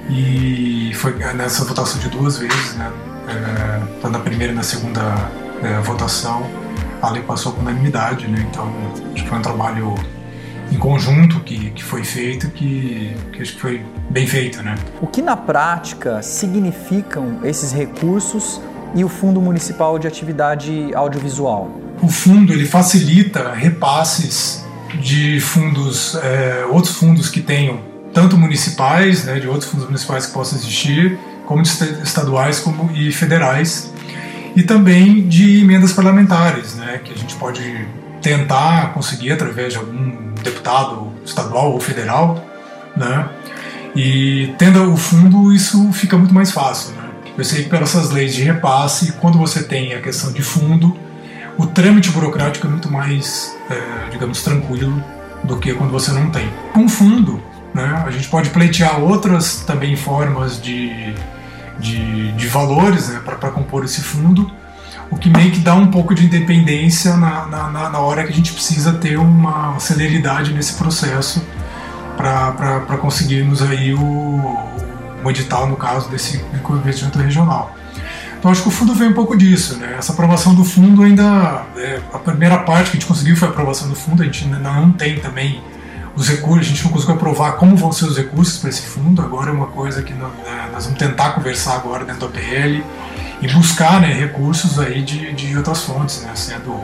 e 0.10 0.92
foi 0.96 1.14
nessa 1.34 1.66
votação 1.66 2.00
de 2.00 2.10
duas 2.10 2.38
vezes, 2.38 2.76
né? 2.76 2.92
É, 3.28 4.08
na 4.08 4.20
primeira 4.20 4.54
e 4.54 4.56
na 4.56 4.62
segunda 4.62 5.32
é, 5.64 5.80
votação, 5.82 6.48
a 7.06 7.12
lei 7.12 7.22
passou 7.22 7.52
com 7.52 7.62
unanimidade, 7.62 8.28
né? 8.28 8.46
Então, 8.50 8.72
acho 9.14 9.24
que 9.24 9.30
foi 9.30 9.38
um 9.38 9.42
trabalho 9.42 9.96
em 10.72 10.78
conjunto 10.78 11.40
que, 11.42 11.70
que 11.72 11.84
foi 11.84 12.04
feito 12.04 12.50
que, 12.50 13.16
que 13.32 13.42
acho 13.42 13.54
que 13.54 13.62
foi 13.62 13.86
bem 14.10 14.26
feito, 14.26 14.64
né? 14.64 14.76
O 15.02 15.08
que 15.08 15.22
na 15.22 15.38
prática 15.38 16.22
significam 16.22 17.40
esses 17.44 17.72
recursos 17.72 18.62
e 18.96 19.04
o 19.04 19.10
Fundo 19.10 19.40
Municipal 19.40 20.00
de 20.00 20.08
Atividade 20.08 20.92
Audiovisual? 20.96 21.70
O 22.02 22.08
fundo 22.08 22.52
ele 22.52 22.66
facilita 22.66 23.54
repasses 23.54 24.66
de 25.00 25.40
fundos, 25.40 26.16
é, 26.16 26.66
outros 26.70 26.96
fundos 26.96 27.30
que 27.30 27.42
tenham 27.42 27.80
tanto 28.14 28.38
municipais, 28.38 29.26
né, 29.26 29.40
de 29.40 29.48
outros 29.48 29.70
fundos 29.70 29.86
municipais 29.86 30.26
que 30.26 30.34
possam 30.34 30.58
existir, 30.58 31.20
como 31.46 31.62
estaduais 31.62 32.60
como 32.60 32.90
e 32.94 33.12
federais, 33.12 33.94
e 34.56 34.64
também 34.64 35.28
de 35.28 35.62
emendas 35.62 35.92
parlamentares, 35.92 36.76
né, 36.76 37.02
que 37.04 37.14
a 37.14 37.18
gente 37.18 37.36
pode 37.36 37.88
tentar 38.22 38.94
conseguir 38.94 39.32
através 39.32 39.74
de 39.74 39.80
algum 39.80 40.34
deputado 40.42 41.12
estadual 41.26 41.74
ou 41.74 41.80
federal, 41.80 42.44
né, 42.96 43.30
e 43.96 44.54
tendo 44.58 44.92
o 44.92 44.98
fundo 44.98 45.54
isso 45.54 45.92
fica 45.92 46.18
muito 46.18 46.34
mais 46.34 46.52
fácil, 46.52 46.94
né. 46.96 47.04
Eu 47.38 47.44
sei 47.44 47.64
que 47.64 47.70
pelas 47.70 47.94
essas 47.94 48.12
leis 48.12 48.34
de 48.34 48.44
repasse, 48.44 49.12
quando 49.14 49.38
você 49.38 49.62
tem 49.62 49.94
a 49.94 50.02
questão 50.02 50.32
de 50.32 50.42
fundo, 50.42 50.98
o 51.58 51.66
trâmite 51.66 52.10
burocrático 52.12 52.66
é 52.66 52.70
muito 52.70 52.90
mais, 52.90 53.54
é, 53.70 54.10
digamos, 54.10 54.42
tranquilo 54.42 55.04
do 55.44 55.58
que 55.58 55.74
quando 55.74 55.92
você 55.92 56.12
não 56.12 56.30
tem. 56.30 56.50
Com 56.74 56.88
fundo, 56.88 57.42
né, 57.74 58.04
a 58.06 58.12
gente 58.12 58.30
pode 58.30 58.50
pleitear 58.52 59.02
outras 59.02 59.58
também 59.68 59.98
formas 59.98 60.62
de, 60.62 61.14
de, 61.80 62.32
de 62.34 62.48
valores 62.48 63.10
né, 63.10 63.22
para 63.24 63.52
compor 63.52 63.84
esse 63.84 64.02
fundo, 64.02 64.52
o 65.10 65.18
que 65.18 65.30
meio 65.30 65.52
que 65.52 65.60
dá 65.60 65.76
um 65.76 65.88
pouco 65.88 66.16
de 66.16 66.26
independência 66.26 67.16
na, 67.16 67.46
na, 67.46 67.90
na 67.90 68.00
hora 68.00 68.24
que 68.24 68.32
a 68.32 68.36
gente 68.36 68.54
precisa 68.54 68.94
ter 68.94 69.18
uma 69.18 69.80
celeridade 69.80 70.54
nesse 70.54 70.74
processo 70.74 71.46
para 72.18 72.98
conseguirmos 72.98 73.62
aí 73.62 73.94
o, 73.94 74.58
um 75.24 75.30
edital, 75.30 75.68
no 75.68 75.76
caso 75.76 76.10
desse 76.10 76.44
investimento 76.70 77.20
regional. 77.20 77.76
Então 78.40 78.52
acho 78.52 78.62
que 78.62 78.68
o 78.68 78.72
fundo 78.72 78.94
veio 78.94 79.12
um 79.12 79.14
pouco 79.14 79.36
disso, 79.36 79.78
né? 79.78 79.96
Essa 79.98 80.14
aprovação 80.14 80.54
do 80.54 80.64
fundo 80.64 81.02
ainda, 81.02 81.64
é, 81.78 82.00
a 82.14 82.20
primeira 82.20 82.60
parte 82.60 82.92
que 82.92 82.98
a 82.98 83.00
gente 83.00 83.08
conseguiu 83.08 83.36
foi 83.36 83.48
a 83.48 83.52
aprovação 83.52 83.90
do 83.90 83.96
fundo, 83.96 84.22
a 84.22 84.26
gente 84.26 84.44
ainda 84.46 84.60
não 84.60 84.92
tem 84.92 85.20
também 85.20 85.62
os 86.16 86.30
recursos, 86.30 86.68
a 86.68 86.70
gente 86.70 86.84
não 86.84 86.92
conseguiu 86.92 87.16
aprovar 87.16 87.54
como 87.54 87.76
vão 87.76 87.92
ser 87.92 88.06
os 88.06 88.18
recursos 88.18 88.58
para 88.58 88.70
esse 88.70 88.84
fundo, 88.84 89.22
agora 89.22 89.50
é 89.50 89.54
uma 89.54 89.68
coisa 89.68 90.02
que 90.02 90.14
nós, 90.14 90.32
né, 90.38 90.70
nós 90.72 90.86
vamos 90.86 90.98
tentar 90.98 91.32
conversar 91.32 91.76
agora 91.76 92.06
dentro 92.06 92.28
da 92.28 92.40
PL 92.40 92.84
e 93.42 93.48
buscar 93.50 94.00
né, 94.00 94.14
recursos 94.14 94.80
aí 94.80 95.02
de, 95.02 95.34
de 95.34 95.58
outras 95.58 95.84
fontes, 95.84 96.22
né, 96.22 96.32
sendo 96.36 96.82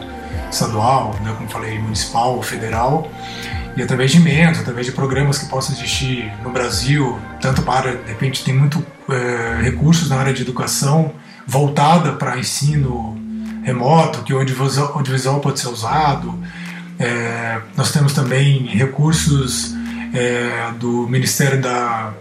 estadual, 0.52 1.16
né, 1.24 1.34
como 1.38 1.50
falei, 1.50 1.80
municipal, 1.80 2.42
federal, 2.44 3.10
e 3.76 3.82
através 3.82 4.12
de 4.12 4.18
emendas, 4.18 4.60
através 4.60 4.86
de 4.86 4.92
programas 4.92 5.38
que 5.38 5.46
possam 5.46 5.74
existir 5.74 6.32
no 6.44 6.52
Brasil, 6.52 7.18
tanto 7.40 7.62
para, 7.62 7.96
de 7.96 8.10
repente, 8.10 8.44
tem 8.44 8.54
muito 8.54 8.86
é, 9.10 9.62
recursos 9.62 10.10
na 10.10 10.18
área 10.18 10.34
de 10.34 10.42
educação 10.42 11.14
voltada 11.48 12.12
para 12.14 12.38
ensino 12.38 13.18
remoto, 13.64 14.24
que 14.24 14.34
o 14.34 14.40
audiovisual, 14.40 14.94
audiovisual 14.96 15.40
pode 15.40 15.60
ser 15.60 15.70
usado. 15.70 16.38
É, 17.02 17.60
nós 17.76 17.92
temos 17.92 18.14
também 18.14 18.68
recursos 18.68 19.74
é, 20.14 20.72
do 20.80 21.08
Ministério 21.08 21.60
da, 21.60 22.14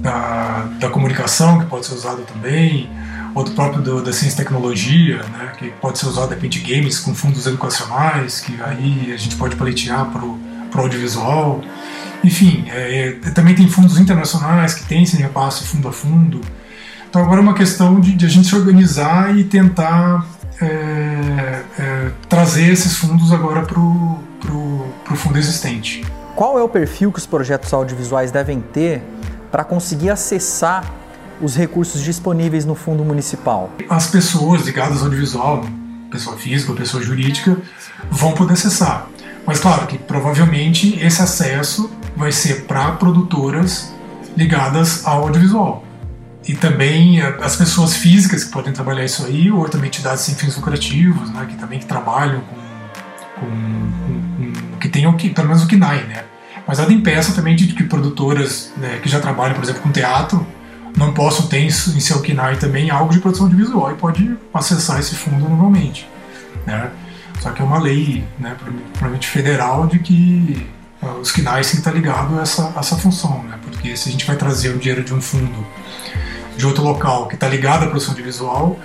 da, 0.00 0.68
da, 0.78 0.88
Comunicação, 0.90 1.58
que 1.58 1.66
pode 1.66 1.86
ser 1.86 1.94
usado 1.94 2.22
também, 2.22 2.88
ou 3.34 3.42
do 3.42 3.50
próprio 3.50 3.82
do, 3.82 4.00
da 4.00 4.12
Ciência 4.12 4.36
e 4.36 4.44
Tecnologia, 4.44 5.16
né, 5.16 5.52
que 5.58 5.70
pode 5.80 5.98
ser 5.98 6.06
usado, 6.06 6.36
de 6.36 6.60
games 6.60 7.00
com 7.00 7.12
fundos 7.16 7.48
educacionais, 7.48 8.40
que 8.40 8.56
aí 8.62 9.12
a 9.12 9.16
gente 9.16 9.34
pode 9.34 9.56
paletear 9.56 10.06
para 10.06 10.24
o 10.24 10.38
audiovisual. 10.72 11.60
Enfim, 12.22 12.64
é, 12.68 13.18
é, 13.24 13.30
também 13.30 13.56
tem 13.56 13.68
fundos 13.68 13.98
internacionais 13.98 14.72
que 14.72 14.84
têm 14.84 15.02
esse 15.02 15.16
repasse 15.16 15.64
fundo 15.64 15.88
a 15.88 15.92
fundo. 15.92 16.40
Então 17.10 17.22
agora 17.22 17.40
é 17.40 17.42
uma 17.42 17.54
questão 17.54 17.98
de, 17.98 18.14
de 18.14 18.24
a 18.24 18.28
gente 18.28 18.46
se 18.46 18.54
organizar 18.54 19.36
e 19.36 19.42
tentar 19.42 20.24
é, 20.60 21.62
é, 21.78 22.10
trazer 22.28 22.70
esses 22.70 22.96
fundos 22.96 23.32
agora 23.32 23.62
para 23.62 23.80
o 23.80 24.27
fundo 25.16 25.38
existente. 25.38 26.04
Qual 26.34 26.58
é 26.58 26.62
o 26.62 26.68
perfil 26.68 27.10
que 27.12 27.18
os 27.18 27.26
projetos 27.26 27.72
audiovisuais 27.72 28.30
devem 28.30 28.60
ter 28.60 29.02
para 29.50 29.64
conseguir 29.64 30.10
acessar 30.10 30.84
os 31.40 31.56
recursos 31.56 32.02
disponíveis 32.02 32.64
no 32.64 32.74
fundo 32.74 33.04
municipal? 33.04 33.70
As 33.88 34.06
pessoas 34.06 34.62
ligadas 34.62 34.98
ao 34.98 35.04
audiovisual, 35.04 35.64
pessoa 36.10 36.36
física 36.36 36.70
ou 36.70 36.76
pessoa 36.78 37.02
jurídica, 37.02 37.56
vão 38.10 38.32
poder 38.32 38.54
acessar. 38.54 39.08
Mas 39.44 39.58
claro 39.58 39.86
que 39.86 39.98
provavelmente 39.98 40.98
esse 41.02 41.22
acesso 41.22 41.90
vai 42.16 42.30
ser 42.30 42.66
para 42.66 42.92
produtoras 42.92 43.92
ligadas 44.36 45.06
ao 45.06 45.22
audiovisual. 45.22 45.84
E 46.46 46.54
também 46.54 47.20
eh, 47.20 47.38
as 47.42 47.56
pessoas 47.56 47.96
físicas 47.96 48.44
que 48.44 48.50
podem 48.50 48.72
trabalhar 48.72 49.04
isso 49.04 49.26
aí, 49.26 49.50
ou 49.50 49.68
também 49.68 49.88
entidades 49.88 50.22
sem 50.22 50.34
fins 50.34 50.56
lucrativos, 50.56 51.30
né, 51.30 51.46
que 51.48 51.56
também 51.56 51.78
que 51.78 51.86
trabalham 51.86 52.40
com, 52.40 53.40
com, 53.40 53.97
que 54.88 54.92
tenham 54.92 55.12
que, 55.12 55.28
pelo 55.28 55.48
menos 55.48 55.62
o 55.62 55.68
KNAI, 55.68 56.04
né? 56.04 56.24
Mas 56.66 56.78
nada 56.78 56.92
impeça 56.92 57.32
também 57.32 57.54
de 57.54 57.68
que 57.68 57.84
produtoras 57.84 58.72
né, 58.76 58.98
que 59.02 59.08
já 59.08 59.20
trabalham, 59.20 59.54
por 59.54 59.62
exemplo, 59.62 59.82
com 59.82 59.90
teatro, 59.90 60.46
não 60.96 61.12
possam 61.12 61.46
ter 61.46 61.60
em 61.60 61.70
seu 61.70 62.20
KNAI 62.20 62.56
também 62.56 62.90
algo 62.90 63.12
de 63.12 63.20
produção 63.20 63.46
audiovisual 63.46 63.92
e 63.92 63.94
pode 63.94 64.36
acessar 64.52 64.98
esse 64.98 65.14
fundo 65.14 65.48
normalmente. 65.48 66.08
Né? 66.66 66.90
Só 67.40 67.50
que 67.50 67.62
é 67.62 67.64
uma 67.64 67.78
lei, 67.78 68.24
né, 68.38 68.56
provavelmente 68.58 69.28
federal, 69.28 69.86
de 69.86 69.98
que 70.00 70.66
uh, 71.00 71.20
os 71.20 71.30
quinais 71.30 71.66
têm 71.66 71.76
que 71.76 71.88
estar 71.88 71.92
ligados 71.92 72.36
a 72.36 72.42
essa, 72.42 72.72
a 72.74 72.80
essa 72.80 72.96
função, 72.96 73.44
né? 73.44 73.56
Porque 73.62 73.96
se 73.96 74.08
a 74.08 74.12
gente 74.12 74.26
vai 74.26 74.36
trazer 74.36 74.70
o 74.70 74.78
dinheiro 74.78 75.04
de 75.04 75.14
um 75.14 75.20
fundo 75.20 75.64
de 76.56 76.66
outro 76.66 76.82
local 76.82 77.28
que 77.28 77.36
está 77.36 77.48
ligado 77.48 77.84
à 77.84 77.86
produção 77.86 78.12
de 78.12 78.22
visual, 78.22 78.78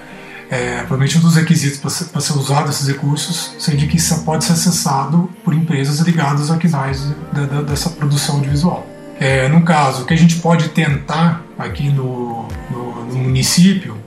é, 0.49 0.77
provavelmente 0.79 1.17
um 1.17 1.21
dos 1.21 1.36
requisitos 1.36 1.79
para 1.79 1.89
ser, 1.89 2.21
ser 2.21 2.34
usado 2.34 2.69
esses 2.69 2.88
recursos 2.88 3.56
seja 3.58 3.88
que 3.88 3.97
isso 3.97 4.23
pode 4.23 4.43
ser 4.45 4.53
acessado 4.53 5.29
por 5.43 5.53
empresas 5.53 5.99
ligadas 5.99 6.51
a 6.51 6.58
quinais 6.58 7.08
da, 7.32 7.45
da, 7.45 7.62
dessa 7.62 7.89
produção 7.89 8.41
de 8.41 8.49
visual. 8.49 8.88
É, 9.19 9.47
no 9.47 9.62
caso, 9.62 10.03
o 10.03 10.06
que 10.06 10.13
a 10.13 10.17
gente 10.17 10.38
pode 10.38 10.69
tentar 10.69 11.43
aqui 11.58 11.89
no, 11.89 12.47
no, 12.69 13.06
no 13.06 13.15
município 13.15 13.97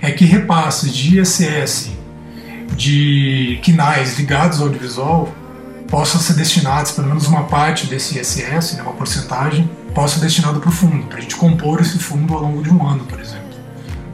é 0.00 0.10
que 0.10 0.24
repasses 0.24 0.92
de 0.94 1.20
ISS 1.20 1.90
de 2.76 3.60
quinais 3.62 4.18
ligados 4.18 4.58
ao 4.58 4.66
audiovisual 4.66 5.32
possam 5.88 6.20
ser 6.20 6.34
destinados, 6.34 6.92
pelo 6.92 7.08
menos 7.08 7.26
uma 7.26 7.44
parte 7.44 7.86
desse 7.86 8.18
ISS, 8.18 8.76
né, 8.76 8.82
uma 8.82 8.94
porcentagem, 8.94 9.70
possa 9.94 10.14
ser 10.14 10.22
destinado 10.22 10.58
para 10.58 10.70
o 10.70 10.72
fundo, 10.72 11.06
para 11.06 11.18
a 11.18 11.20
gente 11.20 11.36
compor 11.36 11.80
esse 11.80 11.98
fundo 11.98 12.32
ao 12.32 12.40
longo 12.40 12.62
de 12.62 12.70
um 12.70 12.86
ano, 12.86 13.04
por 13.04 13.20
exemplo. 13.20 13.51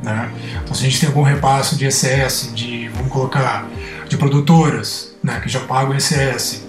Né? 0.08 0.30
Então, 0.62 0.74
se 0.74 0.86
a 0.86 0.88
gente 0.88 1.00
tem 1.00 1.08
algum 1.08 1.22
repasse 1.22 1.76
de 1.76 1.84
ICS, 1.84 2.52
de, 2.54 2.88
vamos 2.94 3.12
colocar, 3.12 3.68
de 4.08 4.16
produtoras 4.16 5.14
né, 5.22 5.38
que 5.40 5.50
já 5.50 5.60
pagam 5.60 5.94
ICS, 5.94 6.66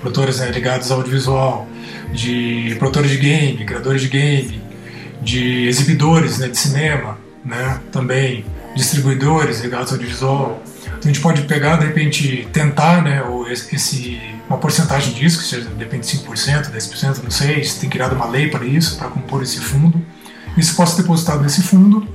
produtoras 0.00 0.38
né, 0.38 0.50
ligadas 0.50 0.90
ao 0.90 0.98
audiovisual, 0.98 1.68
de 2.10 2.74
produtores 2.78 3.10
de 3.10 3.18
game, 3.18 3.64
criadores 3.66 4.00
de 4.00 4.08
game, 4.08 4.62
de 5.20 5.68
exibidores 5.68 6.38
né, 6.38 6.48
de 6.48 6.56
cinema, 6.56 7.18
né, 7.44 7.78
também 7.92 8.46
distribuidores 8.74 9.60
ligados 9.60 9.88
ao 9.88 9.98
audiovisual. 9.98 10.62
Então 10.86 10.98
a 11.02 11.06
gente 11.06 11.20
pode 11.20 11.42
pegar, 11.42 11.76
de 11.76 11.84
repente, 11.84 12.48
tentar 12.50 13.02
né, 13.02 13.22
esse, 13.50 14.18
uma 14.48 14.56
porcentagem 14.56 15.12
disso, 15.12 15.38
que 15.38 15.44
seja, 15.44 15.68
depende 15.76 16.06
de 16.06 16.18
5%, 16.18 16.70
10%, 16.70 17.22
não 17.22 17.30
sei, 17.30 17.62
se 17.62 17.78
tem 17.78 17.90
criado 17.90 18.14
uma 18.14 18.26
lei 18.26 18.48
para 18.48 18.64
isso, 18.64 18.96
para 18.96 19.08
compor 19.08 19.42
esse 19.42 19.60
fundo. 19.60 20.02
Isso 20.56 20.74
possa 20.74 20.96
ser 20.96 21.02
depositado 21.02 21.42
nesse 21.42 21.62
fundo. 21.62 22.08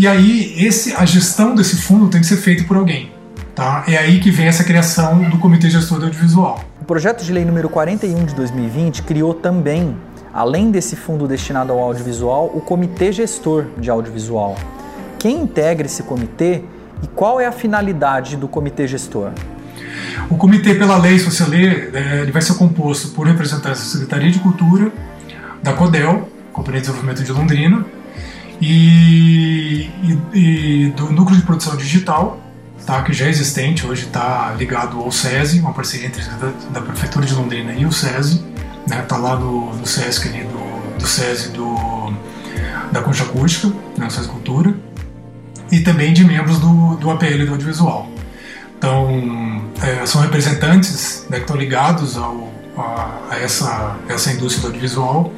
E 0.00 0.06
aí, 0.06 0.54
esse, 0.56 0.94
a 0.94 1.04
gestão 1.04 1.54
desse 1.54 1.76
fundo 1.76 2.08
tem 2.08 2.22
que 2.22 2.26
ser 2.26 2.38
feita 2.38 2.64
por 2.64 2.74
alguém. 2.74 3.12
Tá? 3.54 3.84
É 3.86 3.98
aí 3.98 4.18
que 4.18 4.30
vem 4.30 4.46
essa 4.46 4.64
criação 4.64 5.28
do 5.28 5.36
Comitê 5.36 5.68
Gestor 5.68 5.98
do 5.98 6.06
Audiovisual. 6.06 6.64
O 6.80 6.86
projeto 6.86 7.22
de 7.22 7.30
lei 7.30 7.44
número 7.44 7.68
41 7.68 8.24
de 8.24 8.34
2020 8.34 9.02
criou 9.02 9.34
também, 9.34 9.94
além 10.32 10.70
desse 10.70 10.96
fundo 10.96 11.28
destinado 11.28 11.70
ao 11.70 11.78
audiovisual, 11.80 12.46
o 12.46 12.62
Comitê 12.62 13.12
Gestor 13.12 13.66
de 13.76 13.90
Audiovisual. 13.90 14.56
Quem 15.18 15.42
integra 15.42 15.86
esse 15.86 16.02
comitê 16.02 16.62
e 17.02 17.06
qual 17.08 17.38
é 17.38 17.44
a 17.44 17.52
finalidade 17.52 18.38
do 18.38 18.48
comitê 18.48 18.88
gestor? 18.88 19.32
O 20.30 20.36
comitê, 20.38 20.76
pela 20.76 20.96
lei, 20.96 21.18
se 21.18 21.26
você 21.26 21.44
ler, 21.44 21.90
é, 21.92 22.22
ele 22.22 22.32
vai 22.32 22.40
ser 22.40 22.54
composto 22.54 23.08
por 23.08 23.26
representantes 23.26 23.82
da 23.82 23.86
Secretaria 23.86 24.30
de 24.30 24.38
Cultura, 24.38 24.90
da 25.62 25.74
CODEL, 25.74 26.26
Companhia 26.54 26.80
de 26.80 26.86
Desenvolvimento 26.86 27.22
de 27.22 27.32
Londrina, 27.32 27.84
e, 28.60 29.90
e, 30.02 30.18
e 30.34 30.88
do 30.90 31.10
Núcleo 31.10 31.38
de 31.38 31.44
Produção 31.44 31.76
Digital, 31.76 32.38
tá, 32.84 33.02
que 33.02 33.12
já 33.12 33.26
é 33.26 33.28
existente, 33.30 33.86
hoje 33.86 34.06
está 34.06 34.54
ligado 34.58 34.98
ao 34.98 35.10
SESI, 35.10 35.60
uma 35.60 35.72
parceria 35.72 36.06
entre 36.06 36.22
da, 36.22 36.52
da, 36.70 36.80
Prefeitura 36.80 37.24
de 37.24 37.34
Londrina 37.34 37.72
e 37.72 37.86
o 37.86 37.92
SESI, 37.92 38.44
né, 38.86 39.02
tá 39.02 39.16
lá 39.16 39.36
no, 39.36 39.74
no 39.74 39.86
SESC 39.86 40.28
ali, 40.28 40.44
do, 40.44 40.98
do 40.98 41.06
SESI 41.06 41.50
do, 41.50 42.12
da 42.92 43.00
Concha 43.00 43.24
Acústica, 43.24 43.72
né, 43.96 44.10
SESI 44.10 44.28
Cultura, 44.28 44.74
e 45.70 45.80
também 45.80 46.12
de 46.12 46.24
membros 46.24 46.58
do, 46.58 46.96
do 46.96 47.10
APL 47.10 47.46
do 47.46 47.52
audiovisual. 47.52 48.08
Então, 48.76 49.62
é, 49.82 50.04
são 50.06 50.20
representantes 50.22 51.26
né, 51.30 51.36
que 51.36 51.44
estão 51.44 51.56
ligados 51.56 52.16
ao, 52.16 52.50
a, 52.76 53.20
a, 53.30 53.38
essa, 53.38 53.96
essa 54.08 54.32
indústria 54.32 54.62
do 54.62 54.66
audiovisual, 54.68 55.32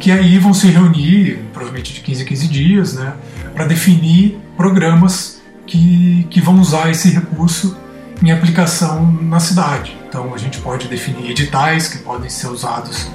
que 0.00 0.10
aí 0.10 0.38
vão 0.38 0.54
se 0.54 0.66
reunir, 0.68 1.38
provavelmente 1.52 1.92
de 1.92 2.00
15 2.00 2.22
a 2.22 2.24
15 2.24 2.48
dias, 2.48 2.94
né, 2.94 3.12
para 3.54 3.66
definir 3.66 4.38
programas 4.56 5.40
que, 5.66 6.26
que 6.30 6.40
vão 6.40 6.58
usar 6.58 6.90
esse 6.90 7.10
recurso 7.10 7.76
em 8.22 8.32
aplicação 8.32 9.12
na 9.12 9.38
cidade. 9.38 9.96
Então, 10.08 10.34
a 10.34 10.38
gente 10.38 10.58
pode 10.58 10.88
definir 10.88 11.30
editais 11.30 11.86
que 11.86 11.98
podem 11.98 12.28
ser 12.28 12.48
usados 12.48 13.08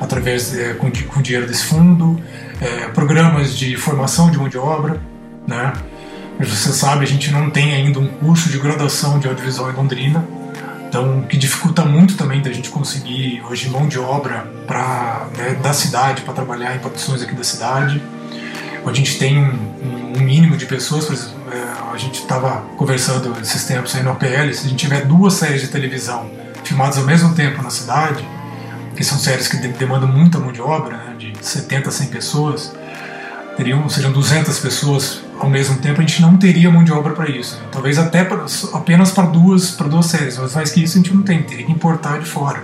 através 0.00 0.56
é, 0.56 0.74
com, 0.74 0.90
com 0.90 1.20
dinheiro 1.20 1.46
desse 1.46 1.64
fundo, 1.64 2.20
é, 2.60 2.88
programas 2.88 3.56
de 3.56 3.76
formação 3.76 4.30
de 4.30 4.38
mão 4.38 4.48
de 4.48 4.56
obra, 4.56 5.00
né? 5.46 5.72
Mas 6.38 6.48
você 6.48 6.72
sabe, 6.72 7.04
a 7.04 7.06
gente 7.06 7.32
não 7.32 7.50
tem 7.50 7.74
ainda 7.74 7.98
um 7.98 8.06
curso 8.06 8.48
de 8.48 8.58
graduação 8.58 9.18
de 9.18 9.26
audiovisual 9.26 9.72
em 9.72 9.74
Londrina, 9.74 10.24
então 10.88 11.22
que 11.22 11.36
dificulta 11.36 11.84
muito 11.84 12.16
também 12.16 12.40
da 12.40 12.50
gente 12.50 12.70
conseguir 12.70 13.42
hoje 13.48 13.68
mão 13.68 13.86
de 13.86 13.98
obra 13.98 14.50
para 14.66 15.28
né, 15.36 15.54
da 15.62 15.72
cidade 15.72 16.22
para 16.22 16.32
trabalhar 16.32 16.74
em 16.74 16.78
produções 16.78 17.22
aqui 17.22 17.34
da 17.34 17.44
cidade. 17.44 18.02
A 18.84 18.92
gente 18.92 19.18
tem 19.18 19.38
um, 19.38 20.16
um 20.16 20.20
mínimo 20.20 20.56
de 20.56 20.64
pessoas, 20.64 21.04
por 21.04 21.12
exemplo, 21.12 21.34
é, 21.52 21.92
a 21.92 21.96
gente 21.98 22.20
estava 22.20 22.62
conversando 22.78 23.38
esses 23.38 23.64
tempos 23.64 23.94
aí 23.94 24.02
no 24.02 24.12
OPL, 24.12 24.52
se 24.54 24.66
a 24.66 24.70
gente 24.70 24.76
tiver 24.76 25.04
duas 25.04 25.34
séries 25.34 25.60
de 25.60 25.68
televisão 25.68 26.30
filmadas 26.64 26.96
ao 26.96 27.04
mesmo 27.04 27.34
tempo 27.34 27.62
na 27.62 27.68
cidade, 27.68 28.26
que 28.96 29.04
são 29.04 29.18
séries 29.18 29.46
que 29.46 29.56
demandam 29.56 30.08
muita 30.08 30.38
mão 30.38 30.52
de 30.52 30.62
obra, 30.62 30.96
né, 30.96 31.16
de 31.18 31.34
70 31.38 31.90
a 31.90 31.92
100 31.92 32.06
pessoas, 32.08 32.74
teriam, 33.58 33.86
seriam 33.90 34.12
200 34.12 34.58
pessoas 34.58 35.20
ao 35.40 35.48
mesmo 35.48 35.78
tempo, 35.78 36.00
a 36.00 36.04
gente 36.04 36.20
não 36.20 36.36
teria 36.36 36.70
mão 36.70 36.82
de 36.82 36.92
obra 36.92 37.12
para 37.14 37.28
isso. 37.30 37.60
Talvez 37.70 37.98
até 37.98 38.24
pra, 38.24 38.44
apenas 38.72 39.10
para 39.10 39.24
duas, 39.24 39.70
para 39.70 39.88
duas 39.88 40.06
séries, 40.06 40.36
mas 40.38 40.54
mais 40.54 40.70
que 40.70 40.82
isso 40.82 40.98
a 40.98 41.00
gente 41.00 41.14
não 41.14 41.22
tem, 41.22 41.42
teria 41.42 41.64
que 41.64 41.72
importar 41.72 42.18
de 42.18 42.26
fora. 42.26 42.62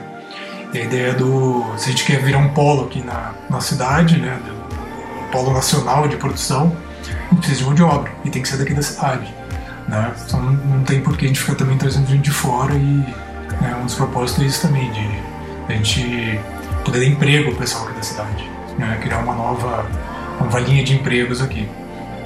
E 0.72 0.78
a 0.78 0.84
ideia 0.84 1.14
do. 1.14 1.64
Se 1.76 1.88
a 1.88 1.90
gente 1.92 2.04
quer 2.04 2.20
virar 2.20 2.38
um 2.38 2.48
polo 2.48 2.86
aqui 2.86 3.00
na, 3.00 3.32
na 3.48 3.60
cidade, 3.60 4.18
né, 4.18 4.38
um 5.26 5.30
polo 5.30 5.52
nacional 5.52 6.08
de 6.08 6.16
produção, 6.16 6.76
a 7.02 7.30
gente 7.30 7.38
precisa 7.38 7.58
de 7.58 7.64
mão 7.64 7.74
de 7.74 7.82
obra 7.82 8.10
e 8.24 8.30
tem 8.30 8.42
que 8.42 8.48
ser 8.48 8.56
daqui 8.56 8.74
da 8.74 8.82
cidade. 8.82 9.32
Né? 9.88 10.12
Então 10.26 10.42
não, 10.42 10.52
não 10.52 10.84
tem 10.84 11.00
por 11.00 11.16
que 11.16 11.26
a 11.26 11.28
gente 11.28 11.40
ficar 11.40 11.54
também 11.54 11.76
trazendo 11.78 12.08
gente 12.08 12.22
de 12.22 12.30
fora 12.30 12.74
e 12.74 13.04
né, 13.60 13.76
um 13.80 13.84
dos 13.84 13.94
propósitos 13.94 14.42
é 14.42 14.46
isso 14.46 14.62
também, 14.62 14.90
de 14.90 15.22
a 15.68 15.76
gente 15.76 16.40
poder 16.84 17.00
dar 17.00 17.06
emprego 17.06 17.50
ao 17.50 17.56
pessoal 17.56 17.84
aqui 17.84 17.94
da 17.94 18.02
cidade, 18.02 18.50
né? 18.78 18.98
criar 19.00 19.18
uma 19.18 19.34
nova 19.34 19.86
uma 20.40 20.58
linha 20.58 20.84
de 20.84 20.94
empregos 20.94 21.40
aqui. 21.40 21.68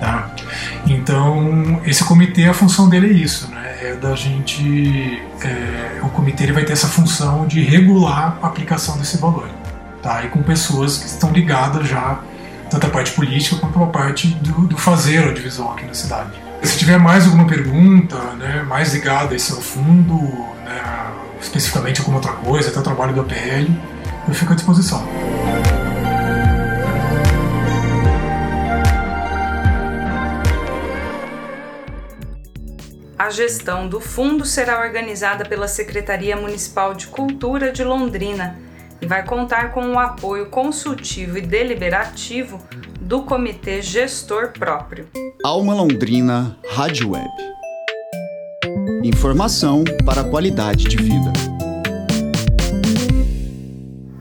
Tá? 0.01 0.31
Então, 0.87 1.81
esse 1.85 2.05
comitê, 2.05 2.45
a 2.45 2.55
função 2.55 2.89
dele 2.89 3.09
é 3.09 3.13
isso, 3.13 3.51
né? 3.51 3.69
é 3.83 3.95
da 3.95 4.15
gente. 4.15 5.23
É, 5.43 6.01
o 6.03 6.09
comitê 6.09 6.45
ele 6.45 6.53
vai 6.53 6.65
ter 6.65 6.73
essa 6.73 6.87
função 6.87 7.47
de 7.47 7.63
regular 7.63 8.39
a 8.43 8.47
aplicação 8.47 8.97
desse 8.97 9.17
valor, 9.19 9.49
tá? 10.03 10.25
e 10.25 10.29
com 10.29 10.43
pessoas 10.43 10.99
que 10.99 11.07
estão 11.07 11.33
ligadas 11.33 11.89
já, 11.89 12.21
tanto 12.71 12.87
a 12.87 12.91
parte 12.91 13.13
política 13.13 13.57
quanto 13.57 13.83
a 13.83 13.87
parte 13.87 14.29
do, 14.29 14.69
do 14.69 14.77
fazer 14.77 15.25
audiovisual 15.25 15.73
aqui 15.73 15.85
na 15.85 15.95
cidade. 15.95 16.31
Se 16.63 16.77
tiver 16.79 16.99
mais 16.99 17.25
alguma 17.25 17.47
pergunta, 17.47 18.17
né, 18.37 18.65
mais 18.67 18.93
ligada 18.93 19.33
a 19.33 19.37
esse 19.37 19.53
ao 19.53 19.61
fundo, 19.61 20.15
né, 20.65 21.11
especificamente 21.41 22.01
alguma 22.01 22.19
outra 22.19 22.33
coisa, 22.33 22.71
até 22.71 22.81
o 22.81 22.83
trabalho 22.83 23.15
do 23.15 23.21
APL, 23.21 23.73
eu 24.27 24.35
fico 24.35 24.53
à 24.53 24.57
disposição. 24.57 25.07
A 33.19 33.31
gestão 33.31 33.89
do 33.89 34.01
fundo 34.01 34.45
será 34.45 34.81
organizada 34.81 35.45
pela 35.45 35.67
Secretaria 35.67 36.37
Municipal 36.37 36.95
de 36.95 37.09
Cultura 37.09 37.73
de 37.73 37.83
Londrina 37.83 38.57
e 39.03 39.07
vai 39.07 39.27
contar 39.27 39.73
com 39.73 39.85
o 39.89 39.99
apoio 39.99 40.47
consultivo 40.47 41.37
e 41.37 41.41
deliberativo 41.41 42.63
do 43.01 43.25
Comitê 43.25 43.83
Gestor 43.83 44.53
Próprio. 44.53 45.09
Alma 45.45 45.75
Londrina 45.75 46.57
Rádio 46.71 47.11
Web. 47.11 47.29
Informação 49.03 49.83
para 50.07 50.21
a 50.21 50.31
qualidade 50.31 50.85
de 50.85 50.97
vida. 50.97 51.33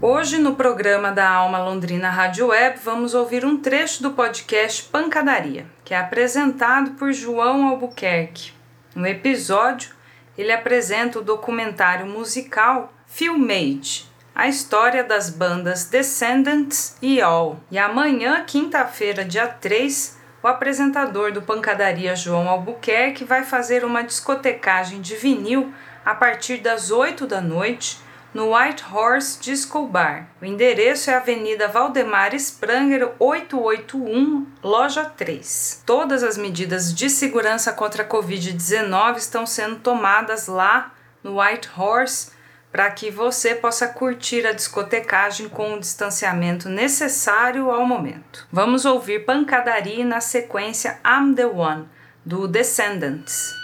Hoje, 0.01 0.39
no 0.39 0.55
programa 0.55 1.11
da 1.11 1.29
Alma 1.29 1.59
Londrina 1.63 2.09
Rádio 2.09 2.47
Web, 2.47 2.79
vamos 2.83 3.13
ouvir 3.13 3.45
um 3.45 3.57
trecho 3.57 4.01
do 4.01 4.11
podcast 4.11 4.81
Pancadaria, 4.85 5.67
que 5.85 5.93
é 5.93 5.97
apresentado 5.97 6.91
por 6.91 7.13
João 7.13 7.67
Albuquerque. 7.67 8.56
No 8.97 9.05
episódio, 9.05 9.91
ele 10.35 10.51
apresenta 10.51 11.19
o 11.19 11.23
documentário 11.23 12.07
musical 12.07 12.91
Filmade, 13.05 14.09
a 14.33 14.47
história 14.47 15.03
das 15.03 15.29
bandas 15.29 15.83
Descendants 15.83 16.97
e 16.99 17.21
All. 17.21 17.59
E 17.69 17.77
amanhã, 17.77 18.43
quinta-feira, 18.43 19.23
dia 19.23 19.47
3, 19.47 20.17
o 20.41 20.47
apresentador 20.47 21.31
do 21.31 21.43
Pancadaria 21.43 22.15
João 22.15 22.49
Albuquerque 22.49 23.23
vai 23.23 23.43
fazer 23.43 23.85
uma 23.85 24.01
discotecagem 24.01 24.99
de 24.99 25.15
vinil 25.15 25.71
a 26.03 26.15
partir 26.15 26.57
das 26.57 26.89
8 26.89 27.27
da 27.27 27.39
noite 27.39 27.99
no 28.33 28.55
White 28.55 28.83
Horse 28.91 29.39
Disco 29.39 29.87
Bar. 29.87 30.27
O 30.41 30.45
endereço 30.45 31.09
é 31.09 31.15
Avenida 31.15 31.67
Valdemar 31.67 32.33
Spranger 32.35 33.13
881, 33.19 34.45
loja 34.63 35.05
3. 35.05 35.83
Todas 35.85 36.23
as 36.23 36.37
medidas 36.37 36.93
de 36.93 37.09
segurança 37.09 37.71
contra 37.71 38.03
a 38.03 38.07
Covid-19 38.07 39.17
estão 39.17 39.45
sendo 39.45 39.77
tomadas 39.77 40.47
lá 40.47 40.93
no 41.23 41.41
White 41.41 41.69
Horse 41.77 42.37
para 42.71 42.91
que 42.91 43.09
você 43.09 43.55
possa 43.55 43.87
curtir 43.87 44.45
a 44.45 44.51
discotecagem 44.51 45.49
com 45.49 45.73
o 45.73 45.79
distanciamento 45.79 46.69
necessário 46.69 47.71
ao 47.71 47.85
momento. 47.85 48.47
Vamos 48.51 48.85
ouvir 48.85 49.25
Pancadaria 49.25 50.05
na 50.05 50.21
sequência 50.21 50.99
I'm 51.05 51.33
the 51.33 51.45
One, 51.45 51.87
do 52.25 52.47
Descendants. 52.47 53.55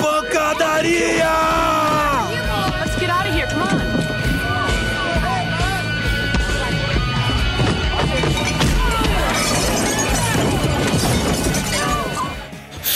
Pancadaria! 0.00 1.95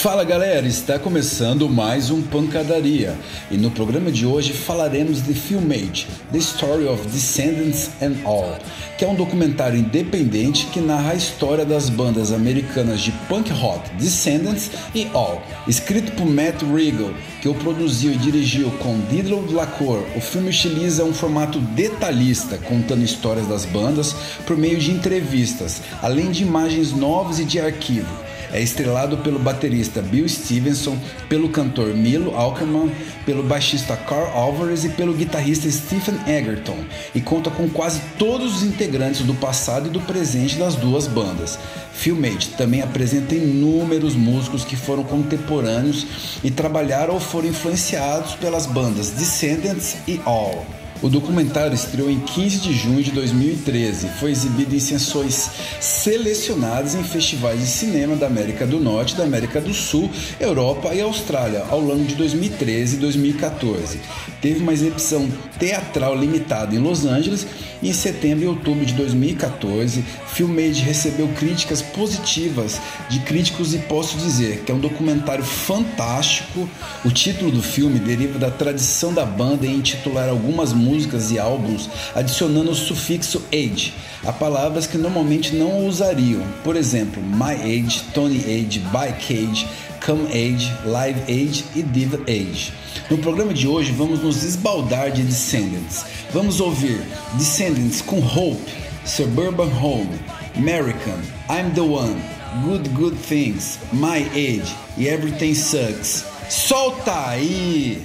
Fala 0.01 0.23
galera, 0.23 0.65
está 0.65 0.97
começando 0.97 1.69
mais 1.69 2.09
um 2.09 2.23
Pancadaria 2.23 3.15
e 3.51 3.55
no 3.55 3.69
programa 3.69 4.11
de 4.11 4.25
hoje 4.25 4.51
falaremos 4.51 5.23
de 5.23 5.35
Filmade, 5.35 6.07
The 6.31 6.39
Story 6.39 6.87
of 6.87 7.07
Descendants 7.07 7.91
and 8.01 8.15
All, 8.25 8.57
que 8.97 9.05
é 9.05 9.07
um 9.07 9.13
documentário 9.13 9.77
independente 9.77 10.65
que 10.73 10.79
narra 10.79 11.11
a 11.11 11.15
história 11.15 11.63
das 11.63 11.87
bandas 11.87 12.31
americanas 12.31 13.01
de 13.01 13.11
punk 13.29 13.51
rock 13.51 13.91
Descendants 13.91 14.71
e 14.95 15.07
All, 15.13 15.39
escrito 15.67 16.13
por 16.13 16.25
Matt 16.25 16.63
Regal, 16.63 17.13
que 17.39 17.47
o 17.47 17.53
produziu 17.53 18.11
e 18.11 18.17
dirigiu 18.17 18.71
com 18.79 18.99
Diddle 19.01 19.53
Lacour. 19.53 20.03
O 20.15 20.19
filme 20.19 20.49
utiliza 20.49 21.05
um 21.05 21.13
formato 21.13 21.59
detalhista, 21.59 22.57
contando 22.57 23.03
histórias 23.03 23.45
das 23.45 23.65
bandas 23.65 24.15
por 24.47 24.57
meio 24.57 24.79
de 24.79 24.89
entrevistas, 24.89 25.79
além 26.01 26.31
de 26.31 26.41
imagens 26.41 26.91
novas 26.91 27.37
e 27.37 27.45
de 27.45 27.59
arquivo. 27.59 28.20
É 28.53 28.61
estrelado 28.61 29.17
pelo 29.17 29.39
baterista 29.39 30.01
Bill 30.01 30.27
Stevenson, 30.27 30.97
pelo 31.29 31.49
cantor 31.49 31.93
Milo 31.93 32.35
Alkerman, 32.35 32.91
pelo 33.25 33.43
baixista 33.43 33.95
Carl 33.95 34.27
Alvarez 34.35 34.83
e 34.83 34.89
pelo 34.89 35.13
guitarrista 35.13 35.69
Stephen 35.71 36.19
Egerton, 36.27 36.77
e 37.15 37.21
conta 37.21 37.49
com 37.49 37.69
quase 37.69 38.01
todos 38.17 38.57
os 38.57 38.63
integrantes 38.63 39.21
do 39.21 39.33
passado 39.33 39.87
e 39.87 39.91
do 39.91 40.01
presente 40.01 40.57
das 40.57 40.75
duas 40.75 41.07
bandas. 41.07 41.57
Filmate 41.93 42.49
também 42.49 42.81
apresenta 42.81 43.35
inúmeros 43.35 44.15
músicos 44.15 44.63
que 44.63 44.75
foram 44.75 45.03
contemporâneos 45.03 46.05
e 46.43 46.51
trabalharam 46.51 47.13
ou 47.13 47.19
foram 47.19 47.47
influenciados 47.47 48.33
pelas 48.35 48.65
bandas 48.65 49.11
Descendants 49.11 49.97
e 50.07 50.19
All. 50.25 50.80
O 51.01 51.09
documentário 51.09 51.73
estreou 51.73 52.11
em 52.11 52.19
15 52.19 52.59
de 52.59 52.73
junho 52.73 53.01
de 53.01 53.09
2013 53.09 54.05
e 54.05 54.09
foi 54.19 54.29
exibido 54.29 54.75
em 54.75 54.79
sessões 54.79 55.49
selecionadas 55.79 56.93
em 56.93 57.03
festivais 57.03 57.59
de 57.59 57.65
cinema 57.65 58.15
da 58.15 58.27
América 58.27 58.67
do 58.67 58.79
Norte, 58.79 59.15
da 59.15 59.23
América 59.23 59.59
do 59.59 59.73
Sul, 59.73 60.11
Europa 60.39 60.93
e 60.93 61.01
Austrália 61.01 61.65
ao 61.71 61.79
longo 61.79 62.05
de 62.05 62.13
2013 62.13 62.97
e 62.97 62.99
2014. 62.99 63.99
Teve 64.39 64.59
uma 64.59 64.73
exibição 64.73 65.27
teatral 65.57 66.15
limitada 66.15 66.75
em 66.75 66.79
Los 66.79 67.03
Angeles 67.03 67.47
e 67.81 67.89
em 67.89 67.93
setembro 67.93 68.43
e 68.43 68.47
outubro 68.47 68.85
de 68.85 68.93
2014, 68.93 70.03
Filmade 70.27 70.81
recebeu 70.81 71.27
críticas 71.29 71.81
positivas 71.81 72.79
de 73.09 73.19
críticos 73.19 73.73
e 73.73 73.79
posso 73.79 74.17
dizer 74.17 74.63
que 74.63 74.71
é 74.71 74.75
um 74.75 74.79
documentário 74.79 75.43
fantástico. 75.43 76.69
O 77.03 77.09
título 77.09 77.51
do 77.51 77.61
filme 77.61 77.99
deriva 77.99 78.37
da 78.37 78.51
tradição 78.51 79.13
da 79.13 79.25
banda 79.25 79.65
em 79.65 79.75
intitular 79.75 80.29
algumas 80.29 80.73
músicas 80.73 80.90
e 81.31 81.39
álbuns 81.39 81.89
adicionando 82.15 82.71
o 82.71 82.75
sufixo 82.75 83.41
age 83.51 83.93
a 84.25 84.31
palavras 84.31 84.85
que 84.85 84.97
normalmente 84.97 85.55
não 85.55 85.87
usariam. 85.87 86.43
Por 86.63 86.75
exemplo, 86.75 87.21
My 87.21 87.53
Age, 87.53 88.03
Tony 88.13 88.39
Age, 88.39 88.79
Bike 88.91 89.33
Age, 89.33 89.67
Come 90.05 90.27
Age, 90.27 90.71
Live 90.85 91.21
Age 91.23 91.65
e 91.75 91.83
Diva 91.83 92.19
Age. 92.27 92.73
No 93.09 93.17
programa 93.17 93.53
de 93.53 93.67
hoje 93.67 93.91
vamos 93.91 94.21
nos 94.21 94.43
esbaldar 94.43 95.11
de 95.11 95.23
Descendants. 95.23 96.05
Vamos 96.33 96.59
ouvir 96.59 97.01
Descendants 97.33 98.01
com 98.01 98.19
Hope, 98.19 98.71
Suburban 99.05 99.71
Home, 99.81 100.19
American, 100.55 101.19
I'm 101.49 101.71
the 101.73 101.81
One, 101.81 102.21
Good 102.63 102.89
Good 102.89 103.17
Things, 103.27 103.79
My 103.91 104.23
Age 104.33 104.75
e 104.97 105.07
Everything 105.07 105.53
Sucks. 105.53 106.25
Solta 106.49 107.29
aí! 107.29 108.01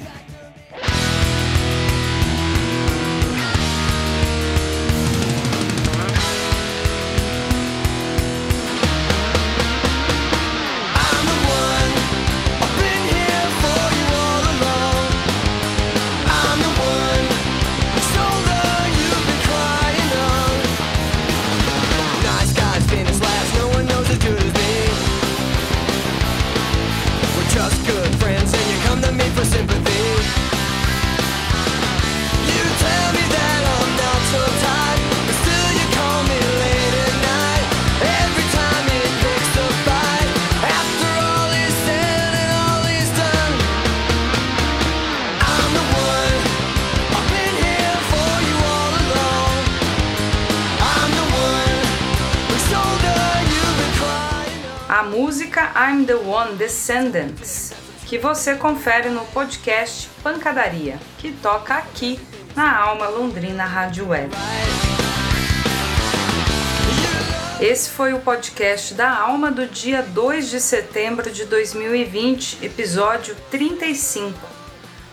Descendants, 56.56 57.72
que 58.06 58.18
você 58.18 58.54
confere 58.54 59.10
no 59.10 59.24
podcast 59.26 60.08
Pancadaria, 60.22 60.98
que 61.18 61.30
toca 61.30 61.74
aqui 61.74 62.18
na 62.54 62.78
Alma 62.78 63.08
Londrina 63.08 63.66
Rádio 63.66 64.08
Web. 64.08 64.34
Esse 67.60 67.90
foi 67.90 68.14
o 68.14 68.20
podcast 68.20 68.94
da 68.94 69.18
Alma 69.18 69.50
do 69.50 69.66
dia 69.66 70.02
2 70.02 70.48
de 70.48 70.60
setembro 70.60 71.30
de 71.30 71.44
2020, 71.44 72.64
episódio 72.64 73.36
35. 73.50 74.38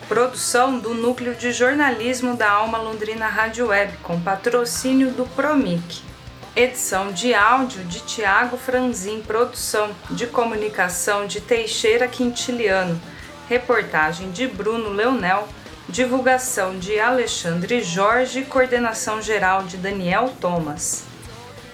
Produção 0.07 0.79
do 0.79 0.93
Núcleo 0.93 1.35
de 1.35 1.51
Jornalismo 1.51 2.37
da 2.37 2.49
Alma 2.49 2.77
Londrina 2.77 3.27
Rádio 3.27 3.67
Web, 3.67 3.97
com 4.01 4.19
patrocínio 4.19 5.11
do 5.11 5.25
Promic. 5.25 6.12
Edição 6.55 7.11
de 7.11 7.33
áudio 7.33 7.83
de 7.85 8.01
Tiago 8.01 8.57
Franzin, 8.57 9.23
produção 9.23 9.89
de 10.11 10.27
comunicação 10.27 11.25
de 11.25 11.41
Teixeira 11.41 12.07
Quintiliano, 12.07 13.01
reportagem 13.49 14.29
de 14.29 14.45
Bruno 14.47 14.89
Leonel, 14.89 15.47
divulgação 15.89 16.77
de 16.77 16.99
Alexandre 16.99 17.81
Jorge 17.81 18.43
coordenação 18.43 19.19
geral 19.19 19.63
de 19.63 19.77
Daniel 19.77 20.31
Thomas. 20.39 21.05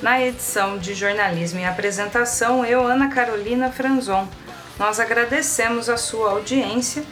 Na 0.02 0.22
edição 0.22 0.78
de 0.78 0.94
jornalismo 0.94 1.60
e 1.60 1.66
apresentação, 1.66 2.66
eu, 2.66 2.88
Ana 2.88 3.10
Carolina 3.10 3.70
Franzon. 3.70 4.30
Nós 4.78 4.98
agradecemos 4.98 5.90
a 5.90 5.98
sua 5.98 6.32
audiência. 6.32 7.04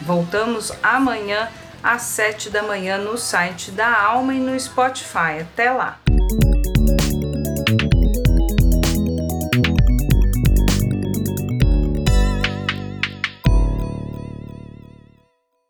Voltamos 0.00 0.72
amanhã 0.82 1.48
às 1.84 2.02
sete 2.02 2.50
da 2.50 2.64
manhã 2.64 2.98
no 2.98 3.16
site 3.16 3.70
da 3.70 3.96
Alma 4.02 4.34
e 4.34 4.40
no 4.40 4.58
Spotify. 4.58 5.38
Até 5.40 5.70
lá! 5.70 6.00